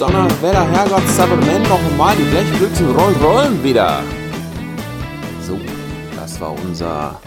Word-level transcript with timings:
Donnerwetter, 0.00 0.66
Herrgott, 0.66 1.06
Saberman, 1.08 1.62
noch 1.64 1.78
einmal 1.78 2.16
die 2.16 2.22
Blechblöcke 2.22 2.98
rollen, 2.98 3.16
rollen 3.22 3.62
wieder. 3.62 4.02
So, 5.42 5.58
das 6.16 6.40
war 6.40 6.52
unser 6.52 7.20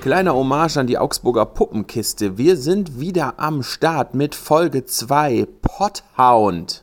kleiner 0.00 0.34
Hommage 0.34 0.76
an 0.78 0.88
die 0.88 0.98
Augsburger 0.98 1.46
Puppenkiste. 1.46 2.36
Wir 2.36 2.56
sind 2.56 2.98
wieder 2.98 3.34
am 3.36 3.62
Start 3.62 4.16
mit 4.16 4.34
Folge 4.34 4.86
2, 4.86 5.46
Pothound. 5.62 6.82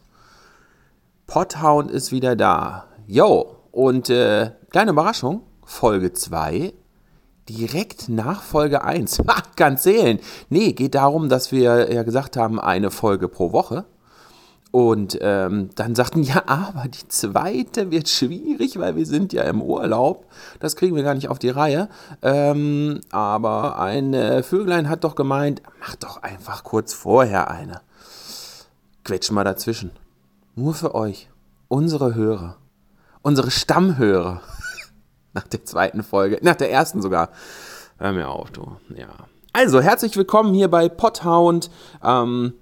Pothound 1.27 1.91
ist 1.91 2.14
wieder 2.14 2.38
da. 2.38 2.86
Yo, 3.05 3.57
und 3.73 4.09
äh, 4.09 4.51
kleine 4.70 4.92
Überraschung, 4.92 5.42
Folge 5.65 6.14
2 6.14 6.71
direkt 7.50 8.07
nach 8.07 8.42
Folge 8.42 8.86
1. 8.86 9.20
Ha, 9.28 9.43
kann 9.57 9.78
zählen. 9.78 10.20
Nee, 10.48 10.71
geht 10.71 10.96
darum, 10.96 11.28
dass 11.28 11.51
wir 11.51 11.92
ja 11.93 12.04
gesagt 12.04 12.37
haben, 12.37 12.62
eine 12.62 12.92
Folge 12.92 13.28
pro 13.28 13.51
Woche. 13.51 13.84
Und 14.75 15.18
ähm, 15.21 15.70
dann 15.75 15.96
sagten, 15.96 16.21
ja, 16.21 16.43
aber 16.47 16.89
die 16.89 17.07
zweite 17.07 17.92
wird 17.92 18.10
schwierig, 18.10 18.78
weil 18.78 18.98
wir 18.98 19.06
sind 19.06 19.32
ja 19.32 19.43
im 19.43 19.61
Urlaub. 19.61 20.25
Das 20.60 20.75
kriegen 20.75 20.98
wir 20.98 21.04
gar 21.04 21.14
nicht 21.14 21.29
auf 21.29 21.39
die 21.39 21.48
Reihe. 21.48 21.88
Ähm, 22.21 23.00
aber 23.10 23.79
ein 23.79 24.43
Vöglein 24.43 24.89
hat 24.89 25.06
doch 25.06 25.15
gemeint, 25.15 25.61
mach 25.79 25.96
doch 25.96 26.24
einfach 26.24 26.65
kurz 26.65 26.93
vorher 26.93 27.50
eine. 27.50 27.79
Quetsch 29.06 29.32
mal 29.32 29.46
dazwischen. 29.46 29.92
Nur 30.56 30.74
für 30.74 30.93
euch, 30.93 31.29
unsere 31.70 32.14
Hörer, 32.14 32.58
unsere 33.22 33.52
Stammhörer. 33.52 34.42
nach 35.34 35.48
der 35.48 35.64
zweiten 35.64 36.03
Folge, 36.03 36.40
nach 36.42 36.56
der 36.56 36.70
ersten 36.70 37.02
sogar. 37.02 37.30
Hör 37.98 38.12
mir 38.12 38.28
auf, 38.28 38.52
du. 38.52 38.76
Ja. 38.94 39.08
Also, 39.53 39.80
herzlich 39.80 40.18
willkommen 40.18 40.53
hier 40.53 40.68
bei 40.68 40.90
Pothound. 40.90 41.72
Ähm, 42.03 42.56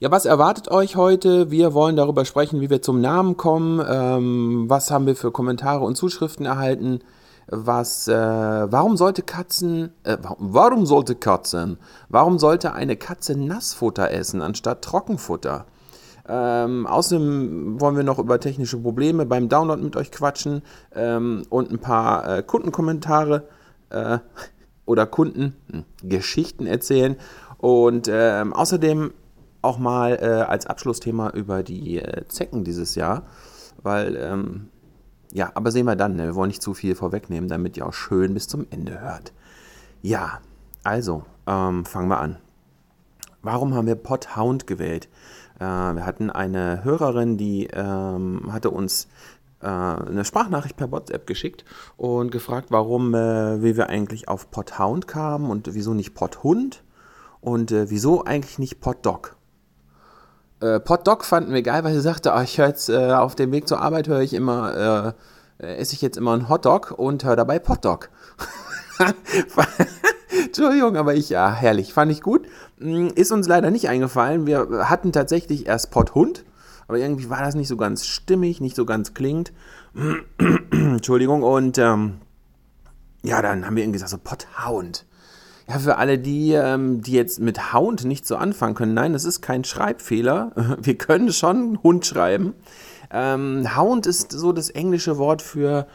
ja, 0.00 0.10
was 0.10 0.24
erwartet 0.24 0.68
euch 0.68 0.96
heute? 0.96 1.50
Wir 1.50 1.74
wollen 1.74 1.94
darüber 1.94 2.24
sprechen, 2.24 2.62
wie 2.62 2.70
wir 2.70 2.80
zum 2.80 3.02
Namen 3.02 3.36
kommen. 3.36 3.84
Ähm, 3.86 4.64
was 4.66 4.90
haben 4.90 5.04
wir 5.04 5.14
für 5.14 5.30
Kommentare 5.30 5.84
und 5.84 5.94
Zuschriften 5.94 6.46
erhalten? 6.46 7.00
Was, 7.48 8.08
äh, 8.08 8.14
warum 8.14 8.96
sollte 8.96 9.20
Katzen, 9.20 9.92
äh, 10.04 10.16
warum 10.38 10.86
sollte 10.86 11.16
Katzen, 11.16 11.76
warum 12.08 12.38
sollte 12.38 12.72
eine 12.72 12.96
Katze 12.96 13.38
Nassfutter 13.38 14.10
essen 14.10 14.40
anstatt 14.40 14.80
Trockenfutter? 14.82 15.66
Ähm, 16.26 16.86
außerdem 16.86 17.78
wollen 17.78 17.96
wir 17.96 18.04
noch 18.04 18.18
über 18.18 18.40
technische 18.40 18.78
Probleme 18.78 19.26
beim 19.26 19.50
Download 19.50 19.82
mit 19.82 19.96
euch 19.96 20.10
quatschen 20.10 20.62
ähm, 20.94 21.42
und 21.50 21.70
ein 21.70 21.78
paar 21.78 22.38
äh, 22.38 22.42
Kundenkommentare 22.42 23.48
äh, 23.90 24.18
oder 24.86 25.04
Kundengeschichten 25.04 26.66
erzählen. 26.66 27.16
Und 27.58 28.08
ähm, 28.10 28.54
außerdem 28.54 29.12
auch 29.62 29.78
mal 29.78 30.18
äh, 30.20 30.42
als 30.42 30.66
Abschlussthema 30.66 31.30
über 31.30 31.62
die 31.62 31.98
äh, 31.98 32.26
Zecken 32.28 32.64
dieses 32.64 32.94
Jahr, 32.94 33.24
weil, 33.82 34.16
ähm, 34.16 34.68
ja, 35.32 35.50
aber 35.54 35.70
sehen 35.70 35.86
wir 35.86 35.96
dann, 35.96 36.16
ne? 36.16 36.26
wir 36.26 36.34
wollen 36.34 36.48
nicht 36.48 36.62
zu 36.62 36.74
viel 36.74 36.94
vorwegnehmen, 36.94 37.48
damit 37.48 37.76
ihr 37.76 37.86
auch 37.86 37.92
schön 37.92 38.34
bis 38.34 38.48
zum 38.48 38.66
Ende 38.70 39.00
hört. 39.00 39.32
Ja, 40.02 40.40
also, 40.82 41.24
ähm, 41.46 41.84
fangen 41.84 42.08
wir 42.08 42.20
an. 42.20 42.38
Warum 43.42 43.74
haben 43.74 43.86
wir 43.86 43.94
Pothound 43.94 44.66
gewählt? 44.66 45.08
Äh, 45.58 45.64
wir 45.64 46.06
hatten 46.06 46.30
eine 46.30 46.84
Hörerin, 46.84 47.36
die 47.36 47.68
ähm, 47.72 48.52
hatte 48.52 48.70
uns 48.70 49.08
äh, 49.60 49.66
eine 49.66 50.24
Sprachnachricht 50.24 50.76
per 50.76 50.90
WhatsApp 50.90 51.26
geschickt 51.26 51.64
und 51.96 52.32
gefragt, 52.32 52.68
warum, 52.70 53.14
äh, 53.14 53.62
wie 53.62 53.76
wir 53.76 53.88
eigentlich 53.88 54.28
auf 54.28 54.50
Pothound 54.50 55.06
kamen 55.06 55.50
und 55.50 55.74
wieso 55.74 55.94
nicht 55.94 56.14
Pothund 56.14 56.82
und 57.40 57.72
äh, 57.72 57.90
wieso 57.90 58.24
eigentlich 58.24 58.58
nicht 58.58 58.80
Potdog. 58.80 59.36
Äh, 60.60 60.78
Potdog 60.80 61.24
fanden 61.24 61.54
wir 61.54 61.62
geil, 61.62 61.84
weil 61.84 61.94
sie 61.94 62.00
sagte, 62.00 62.32
oh, 62.36 62.40
ich 62.40 62.58
höre 62.58 62.68
jetzt 62.68 62.88
äh, 62.90 63.12
auf 63.12 63.34
dem 63.34 63.50
Weg 63.52 63.66
zur 63.66 63.80
Arbeit 63.80 64.08
höre 64.08 64.20
ich 64.20 64.34
immer, 64.34 65.16
äh, 65.58 65.66
esse 65.66 65.94
ich 65.94 66.02
jetzt 66.02 66.18
immer 66.18 66.34
einen 66.34 66.48
Hotdog 66.48 66.92
und 66.96 67.24
höre 67.24 67.36
dabei 67.36 67.58
Potdog. 67.58 68.10
Entschuldigung, 70.44 70.96
aber 70.96 71.14
ich, 71.14 71.30
ja, 71.30 71.50
herrlich, 71.50 71.94
fand 71.94 72.12
ich 72.12 72.20
gut. 72.20 72.46
Mm, 72.78 73.08
ist 73.14 73.32
uns 73.32 73.48
leider 73.48 73.70
nicht 73.70 73.88
eingefallen. 73.88 74.46
Wir 74.46 74.88
hatten 74.88 75.12
tatsächlich 75.12 75.66
erst 75.66 75.90
Potthund, 75.90 76.44
aber 76.88 76.98
irgendwie 76.98 77.30
war 77.30 77.40
das 77.40 77.54
nicht 77.54 77.68
so 77.68 77.76
ganz 77.78 78.06
stimmig, 78.06 78.60
nicht 78.60 78.76
so 78.76 78.84
ganz 78.84 79.14
klingt. 79.14 79.52
Entschuldigung, 80.70 81.42
und 81.42 81.78
ähm, 81.78 82.20
ja, 83.22 83.40
dann 83.40 83.64
haben 83.64 83.76
wir 83.76 83.82
irgendwie 83.82 83.98
gesagt, 83.98 84.10
so 84.10 84.18
Potthound. 84.18 85.06
Ja, 85.70 85.78
für 85.78 85.98
alle 85.98 86.18
die, 86.18 86.52
ähm, 86.52 87.00
die 87.00 87.12
jetzt 87.12 87.38
mit 87.38 87.72
Hound 87.72 88.04
nicht 88.04 88.26
so 88.26 88.34
anfangen 88.34 88.74
können, 88.74 88.92
nein, 88.92 89.12
das 89.12 89.24
ist 89.24 89.40
kein 89.40 89.62
Schreibfehler. 89.62 90.50
Wir 90.80 90.98
können 90.98 91.32
schon 91.32 91.80
Hund 91.84 92.04
schreiben. 92.04 92.54
Ähm, 93.12 93.76
Hound 93.76 94.04
ist 94.06 94.32
so 94.32 94.50
das 94.50 94.70
englische 94.70 95.16
Wort 95.16 95.42
für 95.42 95.86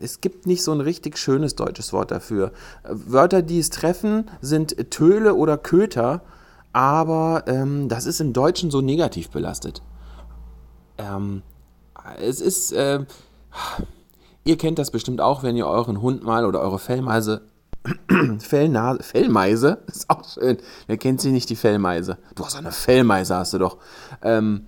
es 0.00 0.20
gibt 0.20 0.46
nicht 0.46 0.62
so 0.62 0.70
ein 0.72 0.82
richtig 0.82 1.16
schönes 1.16 1.56
deutsches 1.56 1.94
Wort 1.94 2.10
dafür. 2.10 2.52
Wörter, 2.84 3.40
die 3.40 3.58
es 3.58 3.70
treffen, 3.70 4.30
sind 4.42 4.90
Töle 4.90 5.34
oder 5.34 5.56
Köter, 5.56 6.20
aber 6.74 7.44
ähm, 7.46 7.88
das 7.88 8.04
ist 8.04 8.20
im 8.20 8.34
Deutschen 8.34 8.70
so 8.70 8.82
negativ 8.82 9.30
belastet. 9.30 9.82
Ähm, 10.98 11.42
es 12.20 12.42
ist, 12.42 12.72
äh, 12.72 13.00
ihr 14.44 14.58
kennt 14.58 14.78
das 14.78 14.90
bestimmt 14.90 15.22
auch, 15.22 15.42
wenn 15.42 15.56
ihr 15.56 15.66
euren 15.66 16.02
Hund 16.02 16.22
mal 16.22 16.44
oder 16.44 16.60
eure 16.60 16.78
Fellmeise 16.78 17.40
Fellnase, 18.38 19.02
Fellmeise, 19.02 19.78
ist 19.86 20.10
auch 20.10 20.24
schön. 20.24 20.58
Wer 20.86 20.98
kennt 20.98 21.20
sie 21.20 21.32
nicht, 21.32 21.48
die 21.48 21.56
Fellmeise? 21.56 22.18
Du 22.34 22.44
hast 22.44 22.56
eine 22.56 22.72
Fellmeise, 22.72 23.36
hast 23.36 23.54
du 23.54 23.58
doch. 23.58 23.78
Ähm, 24.22 24.66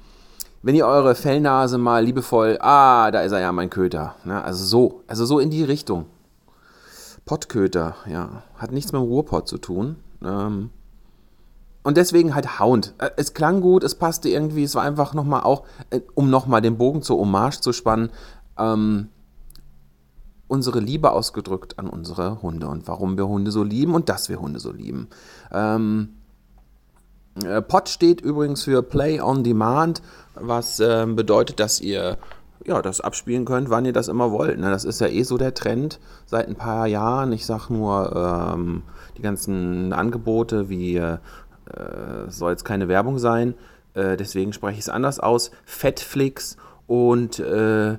wenn 0.62 0.74
ihr 0.74 0.86
eure 0.86 1.14
Fellnase 1.14 1.76
mal 1.76 2.04
liebevoll, 2.04 2.58
ah, 2.60 3.10
da 3.10 3.22
ist 3.22 3.32
er 3.32 3.40
ja, 3.40 3.52
mein 3.52 3.68
Köter. 3.68 4.14
Ne? 4.24 4.42
Also 4.42 4.64
so, 4.64 5.02
also 5.08 5.26
so 5.26 5.38
in 5.40 5.50
die 5.50 5.64
Richtung. 5.64 6.06
Pottköter, 7.24 7.96
ja. 8.06 8.42
Hat 8.56 8.72
nichts 8.72 8.92
mit 8.92 9.00
dem 9.00 9.06
Ruhrpott 9.06 9.48
zu 9.48 9.58
tun. 9.58 9.96
Ähm, 10.24 10.70
und 11.82 11.96
deswegen 11.96 12.34
halt 12.34 12.60
Hound. 12.60 12.94
Äh, 12.98 13.10
es 13.16 13.34
klang 13.34 13.60
gut, 13.60 13.82
es 13.82 13.96
passte 13.96 14.28
irgendwie, 14.28 14.64
es 14.64 14.74
war 14.74 14.82
einfach 14.82 15.14
nochmal 15.14 15.42
auch, 15.42 15.64
äh, 15.90 16.00
um 16.14 16.30
nochmal 16.30 16.62
den 16.62 16.78
Bogen 16.78 17.02
zur 17.02 17.18
Hommage 17.18 17.60
zu 17.60 17.72
spannen, 17.72 18.10
ähm, 18.58 19.08
unsere 20.52 20.80
Liebe 20.80 21.12
ausgedrückt 21.12 21.78
an 21.78 21.88
unsere 21.88 22.42
Hunde 22.42 22.68
und 22.68 22.86
warum 22.86 23.16
wir 23.16 23.26
Hunde 23.26 23.50
so 23.50 23.64
lieben 23.64 23.94
und 23.94 24.10
dass 24.10 24.28
wir 24.28 24.38
Hunde 24.38 24.60
so 24.60 24.70
lieben. 24.70 25.08
Ähm, 25.50 26.10
äh, 27.42 27.62
Pod 27.62 27.88
steht 27.88 28.20
übrigens 28.20 28.64
für 28.64 28.82
Play 28.82 29.18
on 29.18 29.44
Demand, 29.44 30.02
was 30.34 30.78
äh, 30.78 31.06
bedeutet, 31.06 31.58
dass 31.58 31.80
ihr 31.80 32.18
ja, 32.66 32.82
das 32.82 33.00
abspielen 33.00 33.46
könnt, 33.46 33.70
wann 33.70 33.86
ihr 33.86 33.94
das 33.94 34.08
immer 34.08 34.30
wollt. 34.30 34.58
Ne? 34.58 34.70
Das 34.70 34.84
ist 34.84 35.00
ja 35.00 35.06
eh 35.06 35.22
so 35.22 35.38
der 35.38 35.54
Trend 35.54 35.98
seit 36.26 36.48
ein 36.48 36.54
paar 36.54 36.86
Jahren. 36.86 37.32
Ich 37.32 37.46
sag 37.46 37.70
nur, 37.70 38.52
ähm, 38.54 38.82
die 39.16 39.22
ganzen 39.22 39.94
Angebote 39.94 40.68
wie 40.68 40.96
äh, 40.96 41.18
soll 42.28 42.50
jetzt 42.50 42.66
keine 42.66 42.88
Werbung 42.88 43.18
sein, 43.18 43.54
äh, 43.94 44.18
deswegen 44.18 44.52
spreche 44.52 44.74
ich 44.74 44.84
es 44.84 44.88
anders 44.90 45.18
aus. 45.18 45.50
Fatflix 45.64 46.58
und 46.86 47.38
äh, 47.38 47.96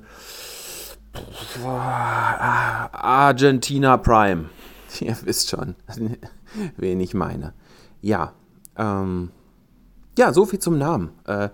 Argentina 2.92 3.98
Prime. 3.98 4.50
Ihr 5.00 5.16
wisst 5.24 5.50
schon, 5.50 5.76
wen 6.78 7.00
ich 7.00 7.14
meine. 7.14 7.54
Ja, 8.02 8.34
ähm, 8.78 9.32
ja, 10.18 10.34
so 10.34 10.46
viel 10.46 10.60
zum 10.60 10.78
Namen. 10.78 11.12
Äh, 11.26 11.50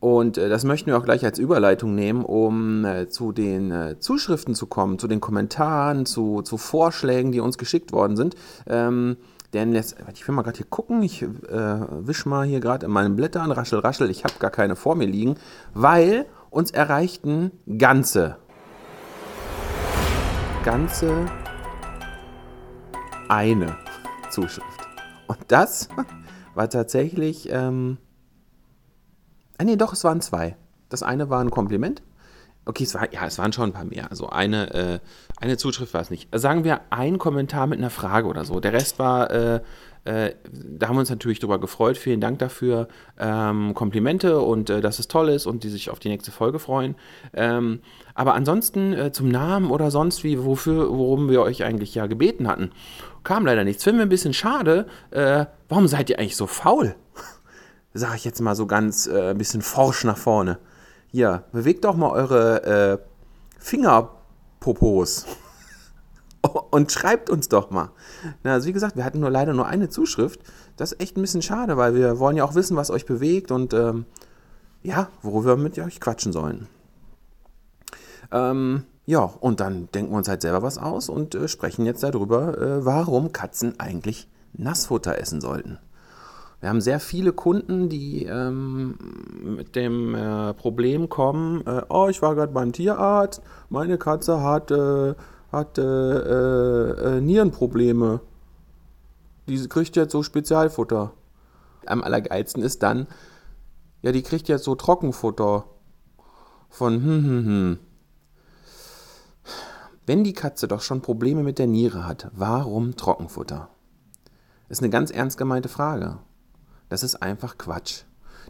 und 0.00 0.36
äh, 0.36 0.48
das 0.48 0.64
möchten 0.64 0.88
wir 0.88 0.98
auch 0.98 1.04
gleich 1.04 1.24
als 1.24 1.38
Überleitung 1.38 1.94
nehmen, 1.94 2.24
um 2.24 2.84
äh, 2.84 3.08
zu 3.08 3.32
den 3.32 3.96
Zuschriften 4.00 4.54
zu 4.54 4.66
kommen, 4.66 4.98
zu 4.98 5.08
den 5.08 5.20
Kommentaren, 5.20 6.06
zu, 6.06 6.42
zu 6.42 6.56
Vorschlägen, 6.56 7.32
die 7.32 7.40
uns 7.40 7.58
geschickt 7.58 7.92
worden 7.92 8.16
sind. 8.16 8.34
Ähm, 8.66 9.16
denn 9.52 9.74
jetzt, 9.74 9.96
ich 10.14 10.26
will 10.26 10.34
mal 10.34 10.42
gerade 10.42 10.56
hier 10.56 10.66
gucken, 10.66 11.02
ich 11.02 11.26
wisch 11.26 12.24
mal 12.24 12.46
hier 12.46 12.60
gerade 12.60 12.86
in 12.86 12.92
meinen 12.92 13.16
Blättern, 13.16 13.50
raschel, 13.50 13.80
raschel, 13.80 14.08
ich 14.08 14.24
habe 14.24 14.32
gar 14.38 14.50
keine 14.50 14.76
vor 14.76 14.94
mir 14.94 15.06
liegen, 15.06 15.34
weil 15.74 16.24
uns 16.48 16.70
erreichten 16.70 17.50
ganze, 17.76 18.38
ganze 20.62 21.26
eine 23.28 23.76
Zuschrift. 24.30 24.80
Und 25.26 25.38
das 25.48 25.88
war 26.54 26.70
tatsächlich. 26.70 27.48
Ähm, 27.50 27.98
ah, 29.58 29.64
nee, 29.64 29.76
doch, 29.76 29.92
es 29.92 30.04
waren 30.04 30.20
zwei. 30.20 30.56
Das 30.88 31.02
eine 31.02 31.30
war 31.30 31.40
ein 31.40 31.50
Kompliment. 31.50 32.02
Okay, 32.64 32.84
es 32.84 32.94
war, 32.94 33.12
ja, 33.12 33.26
es 33.26 33.38
waren 33.38 33.52
schon 33.52 33.70
ein 33.70 33.72
paar 33.72 33.84
mehr. 33.84 34.10
Also 34.10 34.28
eine, 34.28 34.72
äh, 34.72 34.98
eine 35.40 35.56
Zuschrift 35.56 35.94
war 35.94 36.00
es 36.00 36.10
nicht. 36.10 36.28
Sagen 36.32 36.62
wir 36.62 36.80
ein 36.90 37.18
Kommentar 37.18 37.66
mit 37.66 37.78
einer 37.78 37.90
Frage 37.90 38.28
oder 38.28 38.44
so. 38.44 38.60
Der 38.60 38.72
Rest 38.72 39.00
war, 39.00 39.30
äh, 39.32 39.60
äh, 40.04 40.34
da 40.52 40.88
haben 40.88 40.96
wir 40.96 41.00
uns 41.00 41.10
natürlich 41.10 41.40
drüber 41.40 41.58
gefreut. 41.58 41.98
Vielen 41.98 42.20
Dank 42.20 42.38
dafür. 42.38 42.86
Ähm, 43.18 43.74
Komplimente 43.74 44.40
und 44.40 44.70
äh, 44.70 44.80
dass 44.80 45.00
es 45.00 45.08
toll 45.08 45.28
ist 45.30 45.46
und 45.46 45.64
die 45.64 45.70
sich 45.70 45.90
auf 45.90 45.98
die 45.98 46.08
nächste 46.08 46.30
Folge 46.30 46.60
freuen. 46.60 46.94
Ähm, 47.34 47.80
aber 48.14 48.34
ansonsten 48.34 48.92
äh, 48.92 49.10
zum 49.10 49.28
Namen 49.28 49.70
oder 49.70 49.90
sonst 49.90 50.22
wie, 50.22 50.44
wofür, 50.44 50.88
worum 50.88 51.28
wir 51.28 51.42
euch 51.42 51.64
eigentlich 51.64 51.94
ja 51.96 52.06
gebeten 52.06 52.46
hatten 52.46 52.70
kam 53.24 53.46
leider 53.46 53.64
nichts. 53.64 53.84
Finden 53.84 53.98
wir 53.98 54.06
ein 54.06 54.10
bisschen 54.10 54.34
schade. 54.34 54.86
Äh, 55.10 55.46
warum 55.68 55.88
seid 55.88 56.10
ihr 56.10 56.18
eigentlich 56.18 56.36
so 56.36 56.46
faul? 56.46 56.94
sag 57.94 58.16
ich 58.16 58.24
jetzt 58.24 58.40
mal 58.40 58.54
so 58.54 58.66
ganz 58.66 59.08
ein 59.08 59.38
bisschen 59.38 59.62
forsch 59.62 60.04
nach 60.04 60.16
vorne. 60.16 60.58
Hier, 61.12 61.44
bewegt 61.52 61.84
doch 61.84 61.94
mal 61.94 62.10
eure 62.10 62.62
äh, 62.64 62.98
Fingerpopos 63.58 65.26
und 66.70 66.90
schreibt 66.90 67.28
uns 67.28 67.50
doch 67.50 67.70
mal. 67.70 67.90
Na, 68.42 68.54
also 68.54 68.66
wie 68.66 68.72
gesagt, 68.72 68.96
wir 68.96 69.04
hatten 69.04 69.20
nur 69.20 69.28
leider 69.28 69.52
nur 69.52 69.66
eine 69.66 69.90
Zuschrift. 69.90 70.40
Das 70.78 70.92
ist 70.92 71.00
echt 71.00 71.18
ein 71.18 71.20
bisschen 71.20 71.42
schade, 71.42 71.76
weil 71.76 71.94
wir 71.94 72.18
wollen 72.18 72.36
ja 72.36 72.44
auch 72.44 72.54
wissen, 72.54 72.78
was 72.78 72.90
euch 72.90 73.04
bewegt 73.04 73.50
und 73.50 73.74
ähm, 73.74 74.06
ja, 74.82 75.10
worüber 75.20 75.58
wir 75.58 75.62
mit 75.62 75.78
euch 75.78 76.00
quatschen 76.00 76.32
sollen. 76.32 76.66
Ähm, 78.30 78.84
ja, 79.04 79.20
und 79.20 79.60
dann 79.60 79.90
denken 79.92 80.12
wir 80.12 80.16
uns 80.16 80.28
halt 80.28 80.40
selber 80.40 80.62
was 80.62 80.78
aus 80.78 81.10
und 81.10 81.34
äh, 81.34 81.46
sprechen 81.46 81.84
jetzt 81.84 82.02
darüber, 82.02 82.56
äh, 82.56 82.84
warum 82.86 83.32
Katzen 83.32 83.78
eigentlich 83.78 84.28
Nassfutter 84.54 85.18
essen 85.18 85.42
sollten. 85.42 85.78
Wir 86.62 86.68
haben 86.68 86.80
sehr 86.80 87.00
viele 87.00 87.32
Kunden, 87.32 87.88
die 87.88 88.24
ähm, 88.24 88.96
mit 89.42 89.74
dem 89.74 90.14
äh, 90.14 90.54
Problem 90.54 91.08
kommen, 91.08 91.66
äh, 91.66 91.82
oh, 91.88 92.06
ich 92.08 92.22
war 92.22 92.36
gerade 92.36 92.52
beim 92.52 92.70
Tierarzt, 92.72 93.42
meine 93.68 93.98
Katze 93.98 94.44
hat, 94.44 94.70
äh, 94.70 95.16
hat 95.50 95.76
äh, 95.76 97.20
Nierenprobleme. 97.20 98.20
Die 99.48 99.68
kriegt 99.68 99.96
jetzt 99.96 100.12
so 100.12 100.22
Spezialfutter. 100.22 101.12
Am 101.84 102.04
allergeilsten 102.04 102.62
ist 102.62 102.84
dann, 102.84 103.08
ja, 104.02 104.12
die 104.12 104.22
kriegt 104.22 104.46
jetzt 104.46 104.62
so 104.62 104.76
Trockenfutter 104.76 105.64
von 106.70 106.94
hm, 106.94 107.24
hm, 107.24 107.44
hm. 107.44 107.78
Wenn 110.06 110.22
die 110.22 110.32
Katze 110.32 110.68
doch 110.68 110.80
schon 110.80 111.02
Probleme 111.02 111.42
mit 111.42 111.58
der 111.58 111.66
Niere 111.66 112.06
hat, 112.06 112.30
warum 112.32 112.94
Trockenfutter? 112.94 113.68
Ist 114.68 114.80
eine 114.80 114.90
ganz 114.90 115.10
ernst 115.10 115.38
gemeinte 115.38 115.68
Frage. 115.68 116.20
Das 116.92 117.02
ist 117.02 117.22
einfach 117.22 117.56
Quatsch. 117.56 118.02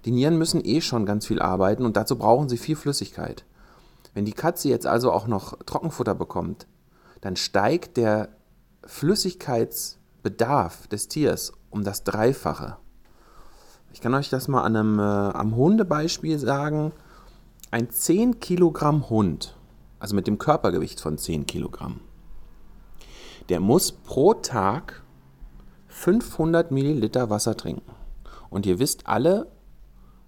Die 0.04 0.10
Nieren 0.10 0.36
müssen 0.36 0.64
eh 0.64 0.80
schon 0.80 1.06
ganz 1.06 1.28
viel 1.28 1.40
arbeiten 1.40 1.84
und 1.84 1.96
dazu 1.96 2.18
brauchen 2.18 2.48
sie 2.48 2.56
viel 2.56 2.74
Flüssigkeit. 2.74 3.44
Wenn 4.14 4.24
die 4.24 4.32
Katze 4.32 4.68
jetzt 4.68 4.84
also 4.84 5.12
auch 5.12 5.28
noch 5.28 5.56
Trockenfutter 5.64 6.16
bekommt, 6.16 6.66
dann 7.20 7.36
steigt 7.36 7.96
der 7.96 8.30
Flüssigkeitsbedarf 8.84 10.88
des 10.88 11.06
Tiers 11.06 11.52
um 11.70 11.84
das 11.84 12.02
Dreifache. 12.02 12.78
Ich 13.92 14.00
kann 14.00 14.12
euch 14.12 14.28
das 14.28 14.48
mal 14.48 14.64
an 14.64 14.74
einem, 14.74 14.98
äh, 14.98 15.02
am 15.02 15.54
Hundebeispiel 15.54 16.40
sagen. 16.40 16.90
Ein 17.70 17.90
10 17.90 18.40
Kilogramm 18.40 19.08
Hund 19.08 19.56
also 20.00 20.16
mit 20.16 20.26
dem 20.26 20.38
Körpergewicht 20.38 21.00
von 21.00 21.16
10 21.16 21.46
Kilogramm, 21.46 22.00
der 23.50 23.60
muss 23.60 23.92
pro 23.92 24.34
Tag 24.34 25.04
500 25.86 26.72
Milliliter 26.72 27.30
Wasser 27.30 27.56
trinken. 27.56 28.01
Und 28.52 28.66
ihr 28.66 28.78
wisst 28.78 29.06
alle, 29.06 29.48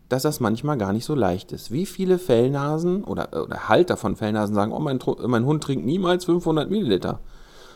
dass 0.08 0.22
das 0.22 0.40
manchmal 0.40 0.76
gar 0.78 0.92
nicht 0.92 1.04
so 1.04 1.14
leicht 1.14 1.52
ist. 1.52 1.70
Wie 1.70 1.86
viele 1.86 2.18
Fellnasen 2.18 3.04
oder, 3.04 3.28
oder 3.44 3.68
Halter 3.68 3.96
von 3.96 4.16
Fellnasen 4.16 4.54
sagen, 4.54 4.72
oh, 4.72 4.80
mein, 4.80 4.98
mein 5.26 5.46
Hund 5.46 5.62
trinkt 5.62 5.86
niemals 5.86 6.24
500 6.24 6.70
Milliliter. 6.70 7.20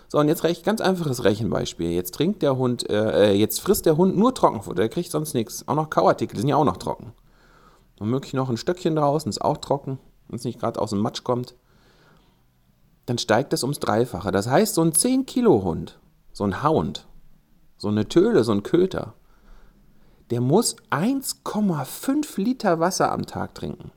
So, 0.09 0.19
und 0.19 0.29
jetzt 0.29 0.45
recht 0.45 0.65
ganz 0.65 0.81
einfaches 0.81 1.25
Rechenbeispiel. 1.25 1.91
Jetzt 1.91 2.15
trinkt 2.15 2.43
der 2.43 2.57
Hund, 2.57 2.89
äh, 2.89 3.31
äh, 3.31 3.35
jetzt 3.35 3.61
frisst 3.61 3.87
der 3.87 3.97
Hund 3.97 4.17
nur 4.17 4.35
Trockenfutter, 4.35 4.83
der 4.83 4.89
kriegt 4.89 5.11
sonst 5.11 5.35
nichts. 5.35 5.69
Auch 5.69 5.75
noch 5.75 5.91
Kauartikel, 5.91 6.35
die 6.35 6.41
sind 6.41 6.49
ja 6.49 6.57
auch 6.57 6.65
noch 6.65 6.79
trocken. 6.79 7.13
Womöglich 7.99 8.33
noch 8.33 8.49
ein 8.49 8.57
Stöckchen 8.57 8.97
draußen, 8.97 9.29
ist 9.29 9.43
auch 9.43 9.59
trocken, 9.59 9.99
wenn 10.29 10.37
es 10.37 10.45
nicht 10.45 10.61
gerade 10.61 10.81
aus 10.81 10.91
dem 10.91 11.01
Matsch 11.01 11.25
kommt 11.25 11.55
dann 13.09 13.19
steigt 13.19 13.53
es 13.55 13.63
ums 13.63 13.81
Dreifache. 13.81 14.31
Das 14.31 14.49
heißt, 14.49 14.75
so 14.75 14.83
ein 14.83 14.93
10-Kilo-Hund, 14.93 15.99
so 16.33 16.45
ein 16.45 16.63
Hound, 16.63 17.07
so 17.79 17.89
eine 17.89 18.07
Töle, 18.07 18.45
so 18.45 18.53
ein 18.53 18.63
Köter, 18.63 19.15
der 20.31 20.41
muss 20.41 20.77
1,5 20.91 22.41
Liter 22.41 22.81
Wasser 22.81 23.13
am 23.13 23.27
Tag 23.27 23.55
trinken. 23.55 23.91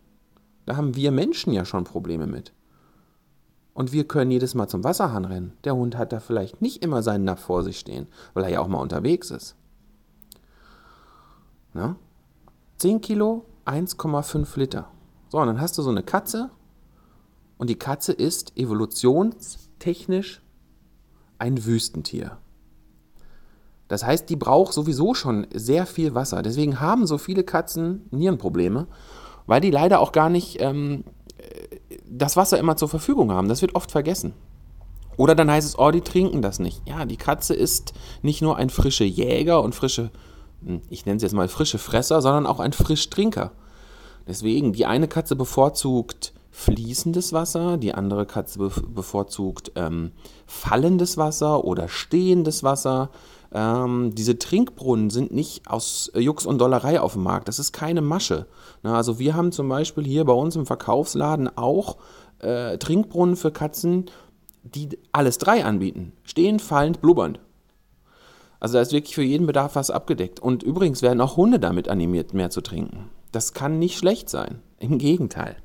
Da 0.65 0.75
haben 0.75 0.95
wir 0.95 1.11
Menschen 1.11 1.53
ja 1.53 1.65
schon 1.65 1.83
Probleme 1.83 2.27
mit. 2.27 2.53
Und 3.73 3.91
wir 3.91 4.07
können 4.07 4.31
jedes 4.31 4.53
Mal 4.53 4.67
zum 4.67 4.83
Wasserhahn 4.83 5.25
rennen. 5.25 5.53
Der 5.63 5.75
Hund 5.75 5.97
hat 5.97 6.11
da 6.11 6.19
vielleicht 6.19 6.61
nicht 6.61 6.83
immer 6.83 7.03
seinen 7.03 7.23
Napf 7.23 7.41
vor 7.41 7.63
sich 7.63 7.79
stehen, 7.79 8.07
weil 8.33 8.43
er 8.43 8.49
ja 8.49 8.59
auch 8.59 8.67
mal 8.67 8.81
unterwegs 8.81 9.31
ist. 9.31 9.55
Na? 11.73 11.95
10 12.77 13.01
Kilo, 13.01 13.45
1,5 13.65 14.59
Liter. 14.59 14.91
So, 15.29 15.39
und 15.39 15.47
dann 15.47 15.61
hast 15.61 15.77
du 15.77 15.81
so 15.81 15.89
eine 15.89 16.03
Katze, 16.03 16.51
und 17.61 17.69
die 17.69 17.77
Katze 17.77 18.11
ist 18.11 18.57
evolutionstechnisch 18.57 20.41
ein 21.37 21.63
Wüstentier. 21.63 22.39
Das 23.91 24.05
heißt, 24.05 24.29
die 24.29 24.37
braucht 24.37 24.71
sowieso 24.71 25.13
schon 25.13 25.47
sehr 25.53 25.85
viel 25.85 26.15
Wasser. 26.15 26.41
Deswegen 26.41 26.79
haben 26.79 27.05
so 27.05 27.17
viele 27.17 27.43
Katzen 27.43 28.07
Nierenprobleme, 28.11 28.87
weil 29.47 29.59
die 29.59 29.69
leider 29.69 29.99
auch 29.99 30.13
gar 30.13 30.29
nicht 30.29 30.61
ähm, 30.61 31.03
das 32.09 32.37
Wasser 32.37 32.57
immer 32.57 32.77
zur 32.77 32.87
Verfügung 32.87 33.33
haben. 33.33 33.49
Das 33.49 33.61
wird 33.61 33.75
oft 33.75 33.91
vergessen. 33.91 34.33
Oder 35.17 35.35
dann 35.35 35.51
heißt 35.51 35.67
es, 35.67 35.77
oh, 35.77 35.91
die 35.91 35.99
trinken 35.99 36.41
das 36.41 36.59
nicht. 36.59 36.81
Ja, 36.87 37.03
die 37.03 37.17
Katze 37.17 37.53
ist 37.53 37.91
nicht 38.21 38.41
nur 38.41 38.55
ein 38.55 38.69
frischer 38.69 39.03
Jäger 39.03 39.61
und 39.61 39.75
frische, 39.75 40.09
hm, 40.63 40.79
ich 40.89 41.05
nenne 41.05 41.17
es 41.17 41.23
jetzt 41.23 41.33
mal 41.35 41.49
frische 41.49 41.77
Fresser, 41.77 42.21
sondern 42.21 42.47
auch 42.47 42.61
ein 42.61 42.71
Frischtrinker. 42.71 43.51
Deswegen, 44.25 44.71
die 44.71 44.85
eine 44.85 45.09
Katze 45.09 45.35
bevorzugt 45.35 46.31
fließendes 46.51 47.33
Wasser, 47.33 47.75
die 47.75 47.93
andere 47.93 48.25
Katze 48.25 48.57
bevorzugt 48.59 49.73
ähm, 49.75 50.11
fallendes 50.47 51.17
Wasser 51.17 51.65
oder 51.65 51.89
stehendes 51.89 52.63
Wasser. 52.63 53.09
Ähm, 53.53 54.15
diese 54.15 54.39
Trinkbrunnen 54.39 55.09
sind 55.09 55.31
nicht 55.33 55.67
aus 55.67 56.11
Jux 56.15 56.45
und 56.45 56.59
Dollerei 56.59 57.01
auf 57.01 57.13
dem 57.13 57.23
Markt. 57.23 57.47
Das 57.47 57.59
ist 57.59 57.73
keine 57.73 58.01
Masche. 58.01 58.47
Na, 58.83 58.95
also 58.95 59.19
wir 59.19 59.35
haben 59.35 59.51
zum 59.51 59.67
Beispiel 59.67 60.05
hier 60.05 60.25
bei 60.25 60.33
uns 60.33 60.55
im 60.55 60.65
Verkaufsladen 60.65 61.57
auch 61.57 61.97
äh, 62.39 62.77
Trinkbrunnen 62.77 63.35
für 63.35 63.51
Katzen, 63.51 64.05
die 64.63 64.89
alles 65.11 65.37
drei 65.37 65.65
anbieten. 65.65 66.13
Stehend, 66.23 66.61
fallend, 66.61 67.01
blubbernd. 67.01 67.39
Also 68.59 68.75
da 68.75 68.81
ist 68.81 68.93
wirklich 68.93 69.15
für 69.15 69.23
jeden 69.23 69.47
Bedarf 69.47 69.75
was 69.75 69.89
abgedeckt. 69.89 70.39
Und 70.39 70.63
übrigens 70.63 71.01
werden 71.01 71.19
auch 71.19 71.35
Hunde 71.35 71.59
damit 71.59 71.89
animiert, 71.89 72.33
mehr 72.33 72.51
zu 72.51 72.61
trinken. 72.61 73.09
Das 73.31 73.53
kann 73.53 73.79
nicht 73.79 73.97
schlecht 73.97 74.29
sein. 74.29 74.59
Im 74.77 74.97
Gegenteil. 74.97 75.57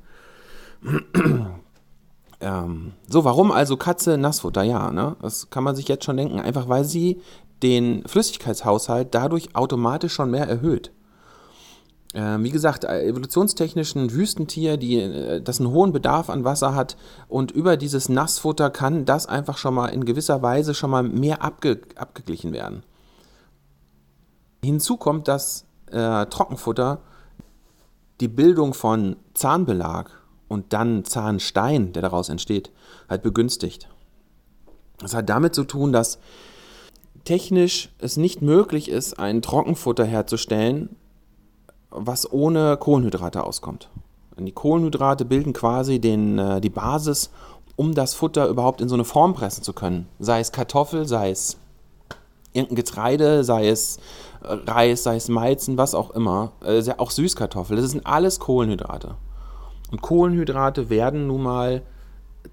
ähm, 2.41 2.93
so, 3.07 3.23
warum 3.23 3.51
also 3.51 3.77
Katze 3.77 4.17
Nassfutter? 4.17 4.63
Ja, 4.63 4.91
ne? 4.91 5.15
das 5.21 5.49
kann 5.49 5.63
man 5.63 5.75
sich 5.75 5.87
jetzt 5.87 6.05
schon 6.05 6.17
denken. 6.17 6.39
Einfach 6.39 6.69
weil 6.69 6.85
sie 6.85 7.21
den 7.63 8.03
Flüssigkeitshaushalt 8.07 9.13
dadurch 9.13 9.55
automatisch 9.55 10.13
schon 10.13 10.31
mehr 10.31 10.47
erhöht. 10.47 10.91
Ähm, 12.13 12.43
wie 12.43 12.51
gesagt, 12.51 12.85
äh, 12.85 13.03
evolutionstechnisch 13.03 13.95
ein 13.95 14.11
Wüstentier, 14.11 14.77
die, 14.77 14.99
äh, 14.99 15.41
das 15.41 15.59
einen 15.59 15.71
hohen 15.71 15.91
Bedarf 15.91 16.29
an 16.29 16.45
Wasser 16.45 16.73
hat 16.73 16.95
und 17.27 17.51
über 17.51 17.75
dieses 17.75 18.07
Nassfutter 18.07 18.69
kann 18.69 19.05
das 19.05 19.27
einfach 19.27 19.57
schon 19.57 19.73
mal 19.73 19.87
in 19.87 20.05
gewisser 20.05 20.41
Weise 20.41 20.73
schon 20.73 20.89
mal 20.89 21.03
mehr 21.03 21.43
abge 21.43 21.81
abgeglichen 21.95 22.53
werden. 22.53 22.83
Hinzu 24.63 24.97
kommt, 24.97 25.27
dass 25.27 25.65
äh, 25.91 26.25
Trockenfutter 26.27 27.01
die 28.21 28.29
Bildung 28.29 28.73
von 28.73 29.17
Zahnbelag 29.33 30.09
und 30.47 30.73
dann 30.73 31.03
Zahnstein, 31.03 31.93
der 31.93 32.01
daraus 32.01 32.29
entsteht, 32.29 32.71
halt 33.09 33.21
begünstigt. 33.21 33.89
Das 34.99 35.13
hat 35.13 35.29
damit 35.29 35.53
zu 35.53 35.65
tun, 35.65 35.91
dass 35.91 36.19
technisch 37.27 37.89
es 37.99 38.15
nicht 38.15 38.41
möglich 38.41 38.89
ist, 38.89 39.19
ein 39.19 39.41
Trockenfutter 39.41 40.05
herzustellen, 40.05 40.95
was 41.89 42.31
ohne 42.31 42.77
Kohlenhydrate 42.77 43.43
auskommt. 43.43 43.89
Die 44.37 44.53
Kohlenhydrate 44.53 45.25
bilden 45.25 45.51
quasi 45.51 45.99
den, 45.99 46.39
äh, 46.39 46.61
die 46.61 46.69
Basis, 46.69 47.31
um 47.75 47.93
das 47.93 48.13
Futter 48.13 48.47
überhaupt 48.47 48.79
in 48.79 48.87
so 48.87 48.95
eine 48.95 49.03
Form 49.03 49.33
pressen 49.33 49.61
zu 49.61 49.73
können. 49.73 50.07
Sei 50.19 50.39
es 50.39 50.53
Kartoffel, 50.53 51.05
sei 51.05 51.31
es 51.31 51.57
irgendein 52.53 52.77
Getreide, 52.77 53.43
sei 53.43 53.67
es 53.67 53.97
äh, 54.43 54.53
Reis, 54.65 55.03
sei 55.03 55.17
es 55.17 55.27
Malzen, 55.27 55.77
was 55.77 55.95
auch 55.95 56.11
immer. 56.11 56.53
Äh, 56.63 56.81
auch 56.97 57.11
Süßkartoffel. 57.11 57.75
Das 57.75 57.91
sind 57.91 58.05
alles 58.05 58.39
Kohlenhydrate. 58.39 59.15
Und 59.91 60.01
Kohlenhydrate 60.01 60.89
werden 60.89 61.27
nun 61.27 61.43
mal 61.43 61.81